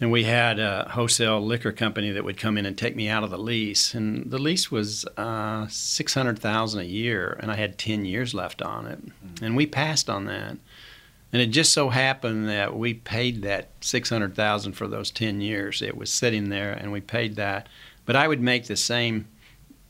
And 0.00 0.10
we 0.10 0.24
had 0.24 0.58
a 0.58 0.88
wholesale 0.90 1.40
liquor 1.40 1.70
company 1.70 2.10
that 2.10 2.24
would 2.24 2.36
come 2.36 2.58
in 2.58 2.66
and 2.66 2.76
take 2.76 2.96
me 2.96 3.08
out 3.08 3.22
of 3.22 3.30
the 3.30 3.38
lease, 3.38 3.94
and 3.94 4.28
the 4.28 4.38
lease 4.38 4.70
was 4.70 5.04
uh, 5.16 5.66
six 5.68 6.14
hundred 6.14 6.38
thousand 6.38 6.80
a 6.80 6.84
year, 6.84 7.38
and 7.40 7.50
I 7.50 7.56
had 7.56 7.78
10 7.78 8.04
years 8.04 8.34
left 8.34 8.60
on 8.60 8.86
it, 8.86 9.06
mm-hmm. 9.06 9.44
and 9.44 9.56
we 9.56 9.66
passed 9.66 10.10
on 10.10 10.24
that. 10.26 10.56
And 11.32 11.42
it 11.42 11.46
just 11.46 11.72
so 11.72 11.88
happened 11.88 12.48
that 12.48 12.76
we 12.76 12.94
paid 12.94 13.42
that 13.42 13.70
six 13.80 14.08
hundred 14.08 14.34
thousand 14.34 14.72
for 14.72 14.88
those 14.88 15.10
ten 15.10 15.40
years. 15.40 15.80
It 15.80 15.96
was 15.96 16.10
sitting 16.10 16.48
there, 16.48 16.72
and 16.72 16.92
we 16.92 17.00
paid 17.00 17.36
that. 17.36 17.68
But 18.04 18.16
I 18.16 18.28
would 18.28 18.40
make 18.40 18.66
the 18.66 18.76
same 18.76 19.28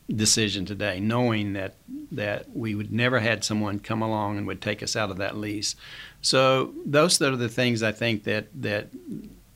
decision 0.07 0.65
today, 0.65 0.99
knowing 0.99 1.53
that 1.53 1.75
that 2.11 2.55
we 2.55 2.75
would 2.75 2.91
never 2.91 3.19
had 3.19 3.43
someone 3.43 3.79
come 3.79 4.01
along 4.01 4.37
and 4.37 4.47
would 4.47 4.61
take 4.61 4.83
us 4.83 4.95
out 4.95 5.09
of 5.09 5.17
that 5.17 5.35
lease. 5.35 5.75
So 6.21 6.73
those 6.85 7.21
are 7.21 7.35
the 7.35 7.49
things 7.49 7.83
I 7.83 7.91
think 7.91 8.23
that 8.23 8.47
that 8.61 8.89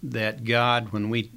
that 0.04 0.44
God, 0.44 0.92
when 0.92 1.10
we 1.10 1.32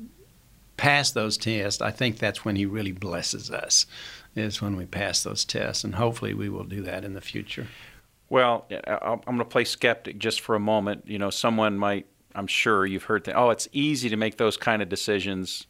pass 0.77 1.11
those 1.11 1.37
tests, 1.37 1.81
I 1.81 1.91
think 1.91 2.19
that's 2.19 2.45
when 2.45 2.57
He 2.57 2.67
really 2.67 2.93
blesses 2.93 3.51
us. 3.51 3.87
Is 4.35 4.63
when 4.63 4.77
we 4.77 4.87
pass 4.87 5.23
those 5.23 5.45
tests, 5.45 5.85
and 5.85 5.97
hopefully 5.97 6.33
we 6.33 6.49
will 6.49 6.65
do 6.65 6.81
that 6.83 7.05
in 7.05 7.13
the 7.13 7.21
future. 7.21 7.67
Well, 8.31 8.65
I'm 8.87 9.21
going 9.27 9.39
to 9.39 9.45
play 9.45 9.65
skeptic 9.65 10.19
just 10.19 10.41
for 10.41 10.55
a 10.55 10.61
moment. 10.61 11.05
You 11.07 11.19
know, 11.19 11.29
someone 11.29 11.77
might, 11.77 12.07
I'm 12.35 12.47
sure 12.47 12.87
you've 12.87 13.03
heard 13.03 13.25
that, 13.25 13.37
oh, 13.37 13.51
it's 13.51 13.69
easy 13.73 14.09
to 14.09 14.17
make 14.17 14.39
those 14.39 14.57
kind 14.57 14.81
of 14.81 14.89
decisions 14.89 15.67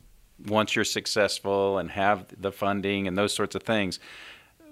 once 0.46 0.76
you're 0.76 0.84
successful 0.84 1.78
and 1.78 1.90
have 1.90 2.26
the 2.40 2.52
funding 2.52 3.08
and 3.08 3.18
those 3.18 3.34
sorts 3.34 3.56
of 3.56 3.64
things. 3.64 3.98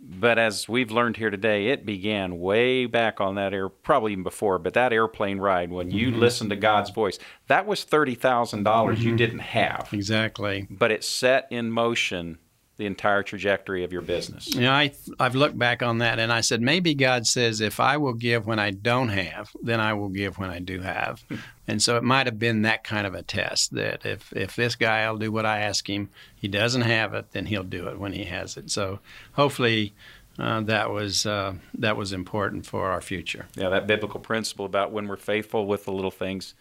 But 0.02 0.38
as 0.38 0.68
we've 0.68 0.90
learned 0.90 1.16
here 1.16 1.30
today, 1.30 1.68
it 1.68 1.86
began 1.86 2.38
way 2.38 2.86
back 2.86 3.20
on 3.20 3.36
that 3.36 3.54
air, 3.54 3.68
probably 3.68 4.12
even 4.12 4.24
before, 4.24 4.58
but 4.58 4.74
that 4.74 4.92
airplane 4.92 5.38
ride 5.38 5.70
when 5.70 5.90
you 5.90 6.08
mm-hmm. 6.08 6.20
listened 6.20 6.50
to 6.50 6.56
God's 6.56 6.90
voice, 6.90 7.18
that 7.48 7.66
was 7.66 7.84
$30,000 7.84 8.62
mm-hmm. 8.62 9.02
you 9.02 9.16
didn't 9.16 9.40
have. 9.40 9.88
Exactly. 9.92 10.66
But 10.70 10.90
it 10.90 11.04
set 11.04 11.46
in 11.50 11.70
motion 11.70 12.38
the 12.80 12.86
entire 12.86 13.22
trajectory 13.22 13.84
of 13.84 13.92
your 13.92 14.00
business. 14.00 14.54
You 14.54 14.62
know, 14.62 14.72
I 14.72 14.92
I've 15.18 15.34
looked 15.34 15.58
back 15.58 15.82
on 15.82 15.98
that 15.98 16.18
and 16.18 16.32
I 16.32 16.40
said 16.40 16.62
maybe 16.62 16.94
God 16.94 17.26
says 17.26 17.60
if 17.60 17.78
I 17.78 17.98
will 17.98 18.14
give 18.14 18.46
when 18.46 18.58
I 18.58 18.70
don't 18.70 19.10
have, 19.10 19.50
then 19.62 19.80
I 19.80 19.92
will 19.92 20.08
give 20.08 20.38
when 20.38 20.48
I 20.48 20.60
do 20.60 20.80
have. 20.80 21.22
and 21.68 21.82
so 21.82 21.98
it 21.98 22.02
might 22.02 22.26
have 22.26 22.38
been 22.38 22.62
that 22.62 22.82
kind 22.82 23.06
of 23.06 23.14
a 23.14 23.22
test 23.22 23.74
that 23.74 24.06
if 24.06 24.32
if 24.32 24.56
this 24.56 24.76
guy 24.76 25.08
will 25.10 25.18
do 25.18 25.30
what 25.30 25.44
I 25.44 25.60
ask 25.60 25.90
him, 25.90 26.08
he 26.34 26.48
doesn't 26.48 26.80
have 26.80 27.12
it, 27.12 27.26
then 27.32 27.46
he'll 27.46 27.64
do 27.64 27.86
it 27.88 28.00
when 28.00 28.14
he 28.14 28.24
has 28.24 28.56
it. 28.56 28.70
So 28.70 29.00
hopefully 29.32 29.92
uh, 30.38 30.62
that 30.62 30.90
was 30.90 31.26
uh, 31.26 31.52
that 31.74 31.98
was 31.98 32.14
important 32.14 32.64
for 32.64 32.90
our 32.90 33.02
future. 33.02 33.46
Yeah, 33.56 33.68
that 33.68 33.86
biblical 33.86 34.20
principle 34.20 34.64
about 34.64 34.90
when 34.90 35.06
we're 35.06 35.18
faithful 35.18 35.66
with 35.66 35.84
the 35.84 35.92
little 35.92 36.10
things, 36.10 36.54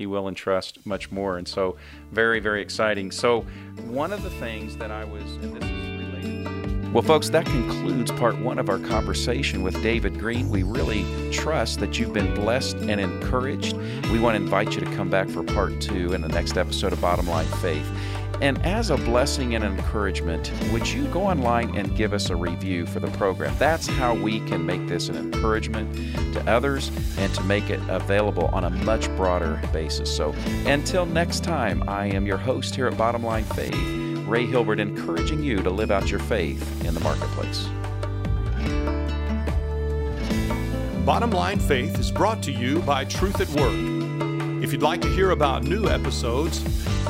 he 0.00 0.06
will 0.06 0.28
entrust 0.28 0.78
much 0.86 1.12
more. 1.12 1.36
And 1.36 1.46
so, 1.46 1.76
very, 2.10 2.40
very 2.40 2.62
exciting. 2.62 3.10
So, 3.10 3.42
one 3.84 4.14
of 4.14 4.22
the 4.22 4.30
things 4.30 4.74
that 4.78 4.90
I 4.90 5.04
was, 5.04 5.22
and 5.42 5.54
this 5.54 5.62
is 5.62 6.22
related 6.22 6.94
Well, 6.94 7.02
folks, 7.02 7.28
that 7.28 7.44
concludes 7.44 8.10
part 8.12 8.38
one 8.38 8.58
of 8.58 8.70
our 8.70 8.78
conversation 8.78 9.62
with 9.62 9.74
David 9.82 10.18
Green. 10.18 10.48
We 10.48 10.62
really 10.62 11.04
trust 11.30 11.80
that 11.80 11.98
you've 11.98 12.14
been 12.14 12.34
blessed 12.34 12.76
and 12.78 12.98
encouraged. 12.98 13.76
We 14.10 14.18
want 14.18 14.38
to 14.38 14.42
invite 14.42 14.74
you 14.74 14.80
to 14.80 14.96
come 14.96 15.10
back 15.10 15.28
for 15.28 15.42
part 15.42 15.82
two 15.82 16.14
in 16.14 16.22
the 16.22 16.28
next 16.28 16.56
episode 16.56 16.94
of 16.94 17.00
Bottom 17.02 17.28
Line 17.28 17.44
Faith. 17.60 17.86
And 18.40 18.64
as 18.64 18.88
a 18.88 18.96
blessing 18.96 19.54
and 19.54 19.62
encouragement, 19.62 20.50
would 20.72 20.88
you 20.88 21.04
go 21.08 21.26
online 21.26 21.76
and 21.76 21.94
give 21.94 22.14
us 22.14 22.30
a 22.30 22.36
review 22.36 22.86
for 22.86 22.98
the 22.98 23.10
program? 23.12 23.54
That's 23.58 23.86
how 23.86 24.14
we 24.14 24.40
can 24.40 24.64
make 24.64 24.86
this 24.86 25.10
an 25.10 25.16
encouragement 25.16 25.94
to 26.32 26.50
others 26.50 26.90
and 27.18 27.34
to 27.34 27.42
make 27.42 27.68
it 27.68 27.80
available 27.88 28.46
on 28.46 28.64
a 28.64 28.70
much 28.70 29.08
broader 29.16 29.60
basis. 29.74 30.14
So 30.14 30.34
until 30.64 31.04
next 31.04 31.44
time, 31.44 31.86
I 31.86 32.06
am 32.06 32.26
your 32.26 32.38
host 32.38 32.74
here 32.74 32.86
at 32.86 32.96
Bottom 32.96 33.22
Line 33.22 33.44
Faith, 33.44 33.76
Ray 34.26 34.46
Hilbert, 34.46 34.80
encouraging 34.80 35.42
you 35.42 35.62
to 35.62 35.70
live 35.70 35.90
out 35.90 36.10
your 36.10 36.20
faith 36.20 36.84
in 36.86 36.94
the 36.94 37.00
marketplace. 37.00 37.68
Bottom 41.04 41.30
Line 41.30 41.58
Faith 41.58 41.98
is 41.98 42.10
brought 42.10 42.42
to 42.44 42.52
you 42.52 42.80
by 42.80 43.04
Truth 43.04 43.40
at 43.40 43.48
Work. 43.60 43.89
If 44.62 44.72
you'd 44.72 44.82
like 44.82 45.00
to 45.00 45.08
hear 45.08 45.30
about 45.30 45.64
new 45.64 45.88
episodes 45.88 46.62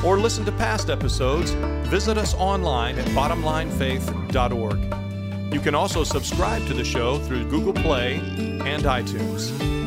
or 0.05 0.17
listen 0.17 0.45
to 0.45 0.53
past 0.53 0.89
episodes, 0.89 1.51
visit 1.89 2.17
us 2.17 2.33
online 2.35 2.97
at 2.97 3.05
bottomlinefaith.org. 3.07 5.53
You 5.53 5.59
can 5.59 5.75
also 5.75 6.05
subscribe 6.05 6.65
to 6.67 6.73
the 6.73 6.85
show 6.85 7.19
through 7.19 7.49
Google 7.49 7.73
Play 7.73 8.15
and 8.15 8.83
iTunes. 8.83 9.80